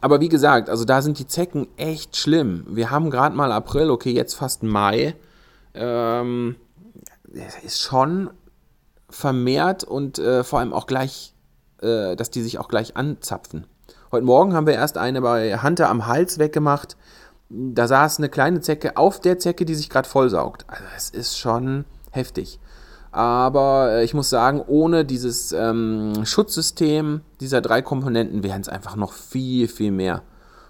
Aber 0.01 0.21
wie 0.21 0.29
gesagt, 0.29 0.71
also 0.71 0.85
da 0.85 1.03
sind 1.03 1.19
die 1.19 1.27
Zecken 1.27 1.67
echt 1.77 2.17
schlimm. 2.17 2.65
Wir 2.69 2.91
haben 2.91 3.11
gerade 3.11 3.37
mal 3.37 3.53
April, 3.53 3.91
okay, 3.91 4.13
jetzt 4.13 4.35
fast 4.35 4.63
Mai. 4.63 5.17
Ähm, 5.75 6.57
ist 7.65 7.81
schon 7.81 8.31
vermehrt 9.11 9.85
und 9.85 10.19
äh, 10.19 10.45
vor 10.45 10.61
allem 10.61 10.73
auch 10.73 10.87
gleich 10.87 11.35
äh, 11.81 12.17
dass 12.17 12.31
die 12.31 12.43
sich 12.43 12.59
auch 12.59 12.69
gleich 12.69 12.97
anzapfen. 12.97 13.67
Heute 14.11 14.25
Morgen 14.25 14.55
haben 14.55 14.67
wir 14.67 14.75
erst 14.75 14.99
eine 14.99 15.21
bei 15.21 15.63
Hunter 15.63 15.89
am 15.89 16.07
Hals 16.07 16.39
weggemacht. 16.39 16.97
Da 17.51 17.87
saß 17.87 18.19
eine 18.19 18.29
kleine 18.29 18.61
Zecke 18.61 18.97
auf 18.97 19.21
der 19.21 19.39
Zecke, 19.39 19.65
die 19.65 19.75
sich 19.75 19.89
gerade 19.89 20.09
vollsaugt. 20.09 20.65
Also 20.69 20.85
es 20.97 21.11
ist 21.11 21.39
schon 21.39 21.85
heftig. 22.11 22.59
Aber 23.11 23.93
äh, 23.93 24.05
ich 24.05 24.15
muss 24.15 24.31
sagen, 24.31 24.63
ohne 24.67 25.05
dieses 25.05 25.53
ähm, 25.53 26.25
Schutzsystem 26.25 27.23
dieser 27.41 27.61
drei 27.61 27.83
Komponenten 27.83 28.43
wären 28.43 28.61
es 28.61 28.69
einfach 28.69 28.97
noch 28.97 29.13
viel, 29.13 29.69
viel 29.69 29.91
mehr. 29.91 30.23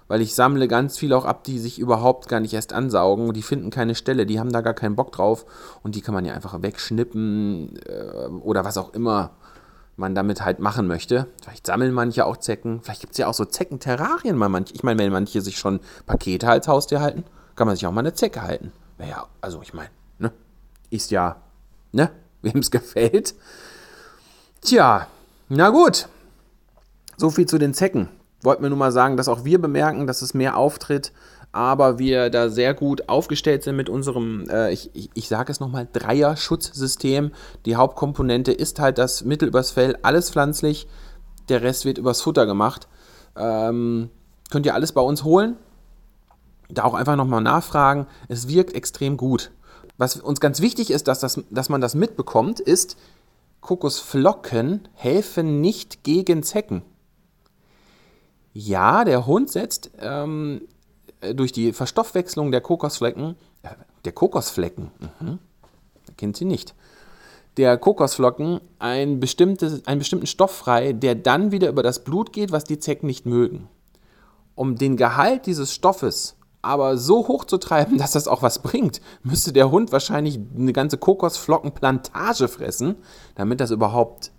Weil 0.07 0.21
ich 0.21 0.33
sammle 0.33 0.67
ganz 0.67 0.97
viel 0.97 1.13
auch 1.13 1.25
ab, 1.25 1.43
die 1.43 1.59
sich 1.59 1.77
überhaupt 1.77 2.27
gar 2.27 2.39
nicht 2.39 2.53
erst 2.53 2.73
ansaugen. 2.73 3.31
Die 3.33 3.43
finden 3.43 3.69
keine 3.69 3.93
Stelle, 3.93 4.25
die 4.25 4.39
haben 4.39 4.51
da 4.51 4.61
gar 4.61 4.73
keinen 4.73 4.95
Bock 4.95 5.11
drauf. 5.11 5.45
Und 5.83 5.95
die 5.95 6.01
kann 6.01 6.15
man 6.15 6.25
ja 6.25 6.33
einfach 6.33 6.61
wegschnippen 6.61 7.77
äh, 7.85 8.27
oder 8.41 8.65
was 8.65 8.77
auch 8.77 8.93
immer 8.93 9.31
man 9.99 10.15
damit 10.15 10.43
halt 10.43 10.59
machen 10.59 10.87
möchte. 10.87 11.27
Vielleicht 11.43 11.67
sammeln 11.67 11.93
manche 11.93 12.25
auch 12.25 12.37
Zecken. 12.37 12.81
Vielleicht 12.81 13.01
gibt 13.01 13.11
es 13.11 13.17
ja 13.19 13.27
auch 13.27 13.33
so 13.33 13.45
Zeckenterrarien 13.45 14.35
mal 14.35 14.49
manche. 14.49 14.73
Ich 14.73 14.81
meine, 14.81 14.97
wenn 14.99 15.11
manche 15.11 15.41
sich 15.41 15.59
schon 15.59 15.79
Pakete 16.05 16.49
als 16.49 16.67
Haustier 16.67 17.01
halten, 17.01 17.25
kann 17.55 17.67
man 17.67 17.75
sich 17.75 17.85
auch 17.85 17.91
mal 17.91 17.99
eine 17.99 18.13
Zecke 18.13 18.41
halten. 18.41 18.71
Naja, 18.97 19.27
also 19.41 19.61
ich 19.61 19.73
meine, 19.73 19.89
ne? 20.17 20.31
Ist 20.89 21.11
ja, 21.11 21.35
ne? 21.91 22.09
Wem 22.41 22.59
es 22.59 22.71
gefällt. 22.71 23.35
Tja, 24.61 25.07
na 25.49 25.69
gut. 25.69 26.07
So 27.17 27.29
viel 27.29 27.47
zu 27.47 27.57
den 27.57 27.73
Zecken. 27.73 28.09
Wollten 28.41 28.63
wir 28.63 28.69
nur 28.69 28.77
mal 28.77 28.91
sagen, 28.91 29.17
dass 29.17 29.27
auch 29.27 29.43
wir 29.43 29.59
bemerken, 29.59 30.07
dass 30.07 30.21
es 30.21 30.33
mehr 30.33 30.55
auftritt, 30.55 31.11
aber 31.51 31.99
wir 31.99 32.29
da 32.29 32.49
sehr 32.49 32.73
gut 32.73 33.09
aufgestellt 33.09 33.63
sind 33.63 33.75
mit 33.75 33.89
unserem, 33.89 34.49
äh, 34.49 34.71
ich, 34.71 34.91
ich, 34.93 35.09
ich 35.13 35.27
sage 35.27 35.51
es 35.51 35.59
nochmal, 35.59 35.87
Dreier-Schutzsystem. 35.91 37.31
Die 37.65 37.75
Hauptkomponente 37.75 38.51
ist 38.51 38.79
halt 38.79 38.97
das 38.97 39.25
Mittel 39.25 39.49
übers 39.49 39.71
Fell, 39.71 39.97
alles 40.03 40.29
pflanzlich, 40.29 40.87
der 41.49 41.61
Rest 41.61 41.83
wird 41.83 41.97
übers 41.97 42.21
Futter 42.21 42.45
gemacht. 42.45 42.87
Ähm, 43.35 44.09
könnt 44.49 44.65
ihr 44.65 44.75
alles 44.75 44.91
bei 44.91 45.01
uns 45.01 45.23
holen. 45.23 45.57
Da 46.69 46.83
auch 46.83 46.93
einfach 46.93 47.15
nochmal 47.15 47.41
nachfragen. 47.41 48.05
Es 48.27 48.47
wirkt 48.47 48.75
extrem 48.75 49.17
gut. 49.17 49.51
Was 49.99 50.15
uns 50.15 50.39
ganz 50.39 50.61
wichtig 50.61 50.91
ist, 50.91 51.09
dass, 51.09 51.19
das, 51.19 51.41
dass 51.49 51.67
man 51.67 51.81
das 51.81 51.93
mitbekommt, 51.93 52.61
ist, 52.61 52.95
Kokosflocken 53.59 54.87
helfen 54.93 55.59
nicht 55.59 56.05
gegen 56.05 56.41
Zecken. 56.41 56.83
Ja, 58.53 59.03
der 59.03 59.25
Hund 59.25 59.51
setzt 59.51 59.91
ähm, 59.99 60.61
durch 61.33 61.51
die 61.51 61.73
Verstoffwechslung 61.73 62.49
der 62.49 62.61
Kokosflecken, 62.61 63.35
äh, 63.61 63.71
der 64.05 64.13
Kokosflecken, 64.13 64.89
mhm, 65.19 65.39
kennt 66.15 66.37
sie 66.37 66.45
nicht, 66.45 66.75
der 67.57 67.77
Kokosflocken 67.77 68.61
ein 68.79 69.19
bestimmtes, 69.19 69.85
einen 69.85 69.99
bestimmten 69.99 70.27
Stoff 70.27 70.55
frei, 70.55 70.93
der 70.93 71.15
dann 71.15 71.51
wieder 71.51 71.67
über 71.67 71.83
das 71.83 72.05
Blut 72.05 72.31
geht, 72.31 72.53
was 72.53 72.63
die 72.63 72.79
Zecken 72.79 73.07
nicht 73.07 73.25
mögen. 73.25 73.67
Um 74.55 74.77
den 74.77 74.95
Gehalt 74.95 75.45
dieses 75.45 75.73
Stoffes 75.73 76.37
aber 76.61 76.97
so 76.97 77.27
hoch 77.27 77.45
zu 77.45 77.57
treiben, 77.57 77.97
dass 77.99 78.11
das 78.11 78.27
auch 78.27 78.41
was 78.41 78.59
bringt, 78.59 79.01
müsste 79.23 79.53
der 79.53 79.71
Hund 79.71 79.91
wahrscheinlich 79.91 80.39
eine 80.55 80.73
ganze 80.73 80.97
Kokosflockenplantage 80.97 82.47
fressen, 82.47 82.95
damit 83.35 83.59
das 83.59 83.71
überhaupt 83.71 84.31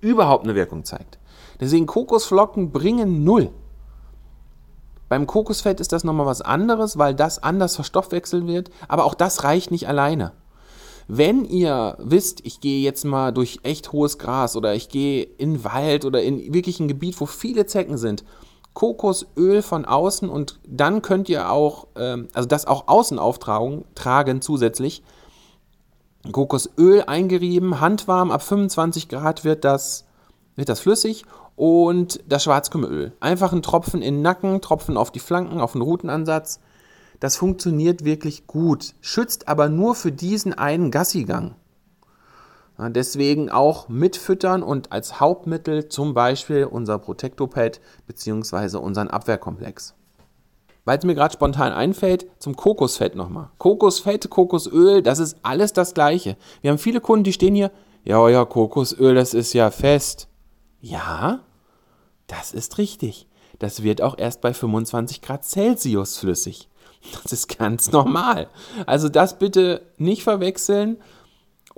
überhaupt 0.00 0.44
eine 0.44 0.54
Wirkung 0.54 0.84
zeigt. 0.84 1.18
Deswegen 1.60 1.86
Kokosflocken 1.86 2.70
bringen 2.70 3.24
null. 3.24 3.50
Beim 5.08 5.26
Kokosfett 5.26 5.80
ist 5.80 5.92
das 5.92 6.04
nochmal 6.04 6.26
was 6.26 6.42
anderes, 6.42 6.98
weil 6.98 7.14
das 7.14 7.42
anders 7.42 7.74
verstoffwechselt 7.74 8.46
wird, 8.46 8.70
aber 8.86 9.04
auch 9.04 9.14
das 9.14 9.42
reicht 9.42 9.70
nicht 9.70 9.88
alleine. 9.88 10.32
Wenn 11.08 11.46
ihr 11.46 11.96
wisst, 11.98 12.44
ich 12.44 12.60
gehe 12.60 12.82
jetzt 12.82 13.04
mal 13.04 13.32
durch 13.32 13.60
echt 13.62 13.92
hohes 13.92 14.18
Gras 14.18 14.56
oder 14.56 14.74
ich 14.74 14.90
gehe 14.90 15.22
in 15.22 15.64
Wald 15.64 16.04
oder 16.04 16.22
in 16.22 16.52
wirklich 16.52 16.80
ein 16.80 16.88
Gebiet, 16.88 17.18
wo 17.18 17.24
viele 17.24 17.64
Zecken 17.64 17.96
sind, 17.96 18.24
Kokosöl 18.74 19.62
von 19.62 19.84
außen 19.84 20.28
und 20.28 20.60
dann 20.66 21.02
könnt 21.02 21.28
ihr 21.28 21.50
auch, 21.50 21.88
ähm, 21.96 22.28
also 22.32 22.48
das 22.48 22.66
auch 22.66 22.88
außen 22.88 23.18
auftragen 23.18 23.84
tragen 23.94 24.40
zusätzlich. 24.40 25.02
Kokosöl 26.32 27.02
eingerieben, 27.02 27.80
handwarm, 27.80 28.30
ab 28.30 28.42
25 28.42 29.08
Grad 29.08 29.44
wird 29.44 29.64
das, 29.64 30.04
wird 30.56 30.68
das 30.68 30.80
flüssig 30.80 31.24
und 31.56 32.20
das 32.28 32.44
Schwarzkümmelöl. 32.44 33.12
Einfach 33.20 33.52
ein 33.52 33.62
Tropfen 33.62 34.00
in 34.00 34.16
den 34.16 34.22
Nacken, 34.22 34.60
Tropfen 34.60 34.96
auf 34.96 35.10
die 35.10 35.18
Flanken, 35.18 35.60
auf 35.60 35.72
den 35.72 35.82
Rutenansatz. 35.82 36.60
Das 37.20 37.36
funktioniert 37.36 38.04
wirklich 38.04 38.46
gut, 38.46 38.94
schützt 39.00 39.48
aber 39.48 39.68
nur 39.68 39.96
für 39.96 40.12
diesen 40.12 40.54
einen 40.54 40.92
Gassigang. 40.92 41.56
Ja, 42.78 42.88
deswegen 42.88 43.50
auch 43.50 43.88
mitfüttern 43.88 44.62
und 44.62 44.92
als 44.92 45.20
Hauptmittel 45.20 45.88
zum 45.88 46.14
Beispiel 46.14 46.64
unser 46.64 46.98
Protectopad 46.98 47.80
bzw. 48.06 48.76
unseren 48.78 49.08
Abwehrkomplex. 49.08 49.94
Weil 50.84 50.98
es 50.98 51.04
mir 51.04 51.14
gerade 51.14 51.34
spontan 51.34 51.72
einfällt, 51.72 52.26
zum 52.38 52.56
Kokosfett 52.56 53.14
nochmal. 53.14 53.50
Kokosfett, 53.58 54.30
Kokosöl, 54.30 55.02
das 55.02 55.18
ist 55.18 55.36
alles 55.42 55.72
das 55.72 55.92
gleiche. 55.92 56.36
Wir 56.62 56.70
haben 56.70 56.78
viele 56.78 57.00
Kunden, 57.00 57.24
die 57.24 57.32
stehen 57.32 57.54
hier, 57.54 57.72
ja, 58.04 58.26
ja, 58.28 58.44
Kokosöl, 58.44 59.14
das 59.14 59.34
ist 59.34 59.52
ja 59.52 59.70
fest. 59.70 60.28
Ja, 60.80 61.40
das 62.28 62.52
ist 62.52 62.78
richtig. 62.78 63.26
Das 63.58 63.82
wird 63.82 64.00
auch 64.00 64.16
erst 64.16 64.40
bei 64.40 64.54
25 64.54 65.20
Grad 65.20 65.44
Celsius 65.44 66.16
flüssig. 66.16 66.68
Das 67.22 67.32
ist 67.32 67.58
ganz 67.58 67.90
normal. 67.92 68.48
Also 68.86 69.08
das 69.08 69.38
bitte 69.38 69.82
nicht 69.96 70.22
verwechseln 70.22 70.98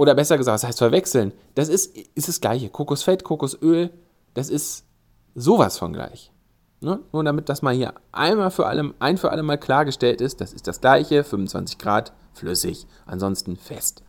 oder 0.00 0.14
besser 0.14 0.38
gesagt, 0.38 0.54
das 0.54 0.64
heißt 0.64 0.78
verwechseln. 0.78 1.34
Das 1.56 1.68
ist, 1.68 1.94
ist 1.94 2.26
das 2.26 2.40
gleiche. 2.40 2.70
Kokosfett, 2.70 3.22
Kokosöl, 3.22 3.90
das 4.32 4.48
ist 4.48 4.86
sowas 5.34 5.76
von 5.76 5.92
gleich. 5.92 6.32
Ne? 6.80 7.00
Nur 7.12 7.22
damit 7.22 7.50
das 7.50 7.60
mal 7.60 7.74
hier 7.74 7.92
einmal 8.10 8.50
für 8.50 8.66
alle, 8.66 8.94
ein 8.98 9.18
für 9.18 9.30
alle 9.30 9.42
Mal 9.42 9.58
klargestellt 9.58 10.22
ist, 10.22 10.40
das 10.40 10.54
ist 10.54 10.66
das 10.66 10.80
gleiche, 10.80 11.22
25 11.22 11.76
Grad, 11.76 12.14
flüssig, 12.32 12.86
ansonsten 13.04 13.58
fest. 13.58 14.02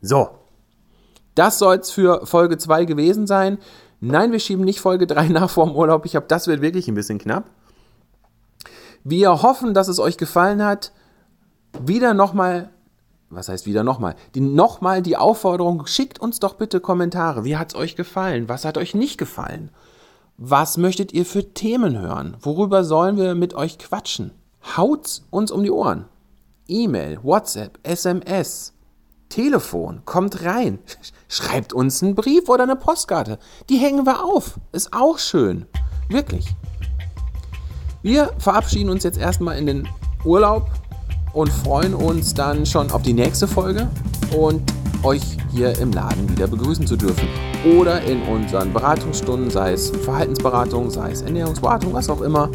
So, 0.00 0.28
das 1.34 1.58
soll 1.58 1.78
es 1.78 1.90
für 1.90 2.24
Folge 2.24 2.56
2 2.56 2.84
gewesen 2.84 3.26
sein. 3.26 3.58
Nein, 3.98 4.30
wir 4.30 4.38
schieben 4.38 4.64
nicht 4.64 4.78
Folge 4.78 5.08
3 5.08 5.26
nach 5.30 5.50
vorm 5.50 5.74
Urlaub. 5.74 6.06
Ich 6.06 6.14
habe, 6.14 6.26
das 6.28 6.46
wird 6.46 6.60
wirklich 6.60 6.86
ein 6.86 6.94
bisschen 6.94 7.18
knapp. 7.18 7.50
Wir 9.02 9.42
hoffen, 9.42 9.74
dass 9.74 9.88
es 9.88 9.98
euch 9.98 10.16
gefallen 10.16 10.64
hat. 10.64 10.92
Wieder 11.80 12.14
nochmal 12.14 12.70
was 13.30 13.48
heißt 13.48 13.66
wieder 13.66 13.84
nochmal? 13.84 14.14
Die, 14.34 14.40
nochmal 14.40 15.02
die 15.02 15.16
Aufforderung, 15.16 15.86
schickt 15.86 16.18
uns 16.18 16.40
doch 16.40 16.54
bitte 16.54 16.80
Kommentare. 16.80 17.44
Wie 17.44 17.56
hat 17.56 17.72
es 17.72 17.78
euch 17.78 17.96
gefallen? 17.96 18.48
Was 18.48 18.64
hat 18.64 18.78
euch 18.78 18.94
nicht 18.94 19.18
gefallen? 19.18 19.70
Was 20.38 20.76
möchtet 20.76 21.12
ihr 21.12 21.26
für 21.26 21.52
Themen 21.52 21.98
hören? 21.98 22.36
Worüber 22.40 22.84
sollen 22.84 23.16
wir 23.16 23.34
mit 23.34 23.54
euch 23.54 23.78
quatschen? 23.78 24.32
Haut's 24.76 25.26
uns 25.30 25.50
um 25.50 25.62
die 25.62 25.70
Ohren. 25.70 26.06
E-Mail, 26.68 27.18
WhatsApp, 27.22 27.78
SMS, 27.82 28.72
Telefon, 29.28 30.02
kommt 30.04 30.44
rein. 30.44 30.78
Schreibt 31.28 31.72
uns 31.72 32.02
einen 32.02 32.14
Brief 32.14 32.48
oder 32.48 32.62
eine 32.62 32.76
Postkarte. 32.76 33.38
Die 33.68 33.76
hängen 33.76 34.06
wir 34.06 34.24
auf. 34.24 34.58
Ist 34.72 34.92
auch 34.92 35.18
schön. 35.18 35.66
Wirklich. 36.08 36.46
Wir 38.02 38.32
verabschieden 38.38 38.90
uns 38.90 39.04
jetzt 39.04 39.18
erstmal 39.18 39.58
in 39.58 39.66
den 39.66 39.88
Urlaub 40.24 40.70
und 41.32 41.50
freuen 41.50 41.94
uns 41.94 42.34
dann 42.34 42.66
schon 42.66 42.90
auf 42.90 43.02
die 43.02 43.12
nächste 43.12 43.46
Folge 43.46 43.88
und 44.36 44.62
euch 45.02 45.22
hier 45.52 45.78
im 45.78 45.92
Laden 45.92 46.28
wieder 46.28 46.46
begrüßen 46.46 46.86
zu 46.86 46.96
dürfen. 46.96 47.28
Oder 47.76 48.02
in 48.02 48.22
unseren 48.22 48.72
Beratungsstunden, 48.72 49.50
sei 49.50 49.72
es 49.72 49.90
Verhaltensberatung, 49.90 50.90
sei 50.90 51.10
es 51.10 51.22
Ernährungsberatung, 51.22 51.92
was 51.92 52.08
auch 52.08 52.20
immer. 52.20 52.48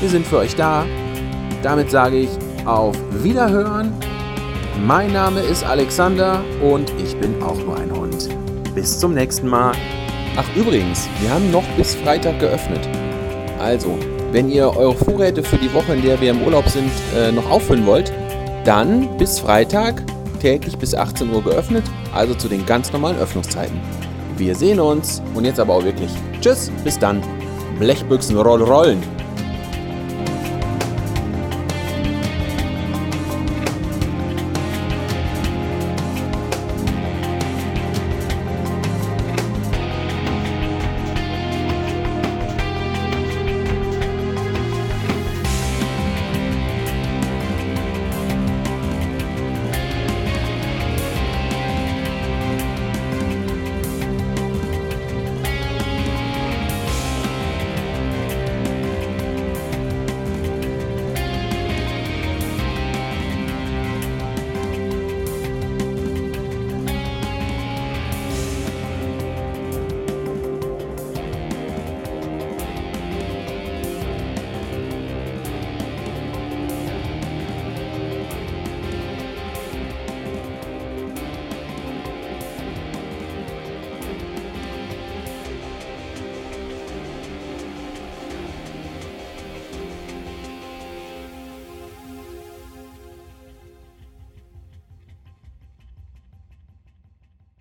Wir 0.00 0.08
sind 0.08 0.26
für 0.26 0.38
euch 0.38 0.54
da. 0.56 0.84
Damit 1.62 1.90
sage 1.90 2.18
ich 2.18 2.30
auf 2.66 2.96
Wiederhören. 3.22 3.92
Mein 4.86 5.12
Name 5.12 5.40
ist 5.40 5.64
Alexander 5.64 6.42
und 6.62 6.90
ich 6.98 7.16
bin 7.18 7.40
auch 7.42 7.58
nur 7.58 7.76
ein 7.76 7.92
Hund. 7.92 8.28
Bis 8.74 8.98
zum 8.98 9.14
nächsten 9.14 9.48
Mal. 9.48 9.72
Ach 10.36 10.56
übrigens, 10.56 11.08
wir 11.20 11.30
haben 11.30 11.50
noch 11.50 11.64
bis 11.76 11.94
Freitag 11.94 12.40
geöffnet. 12.40 12.88
Also, 13.60 13.96
wenn 14.32 14.50
ihr 14.50 14.74
eure 14.76 14.94
Vorräte 14.94 15.42
für 15.42 15.58
die 15.58 15.72
Woche, 15.74 15.94
in 15.94 16.02
der 16.02 16.20
wir 16.20 16.30
im 16.30 16.42
Urlaub 16.42 16.68
sind, 16.68 16.90
äh, 17.14 17.30
noch 17.30 17.48
auffüllen 17.50 17.86
wollt, 17.86 18.12
dann 18.64 19.16
bis 19.18 19.38
Freitag 19.38 20.02
täglich 20.40 20.76
bis 20.76 20.94
18 20.94 21.32
Uhr 21.32 21.42
geöffnet, 21.42 21.84
also 22.14 22.34
zu 22.34 22.48
den 22.48 22.64
ganz 22.66 22.92
normalen 22.92 23.18
Öffnungszeiten. 23.18 23.78
Wir 24.38 24.54
sehen 24.54 24.80
uns 24.80 25.22
und 25.34 25.44
jetzt 25.44 25.60
aber 25.60 25.74
auch 25.74 25.84
wirklich. 25.84 26.10
Tschüss, 26.40 26.70
bis 26.82 26.98
dann. 26.98 27.22
Blechbüchsen 27.78 28.36
roll 28.38 28.62
rollen. 28.62 29.02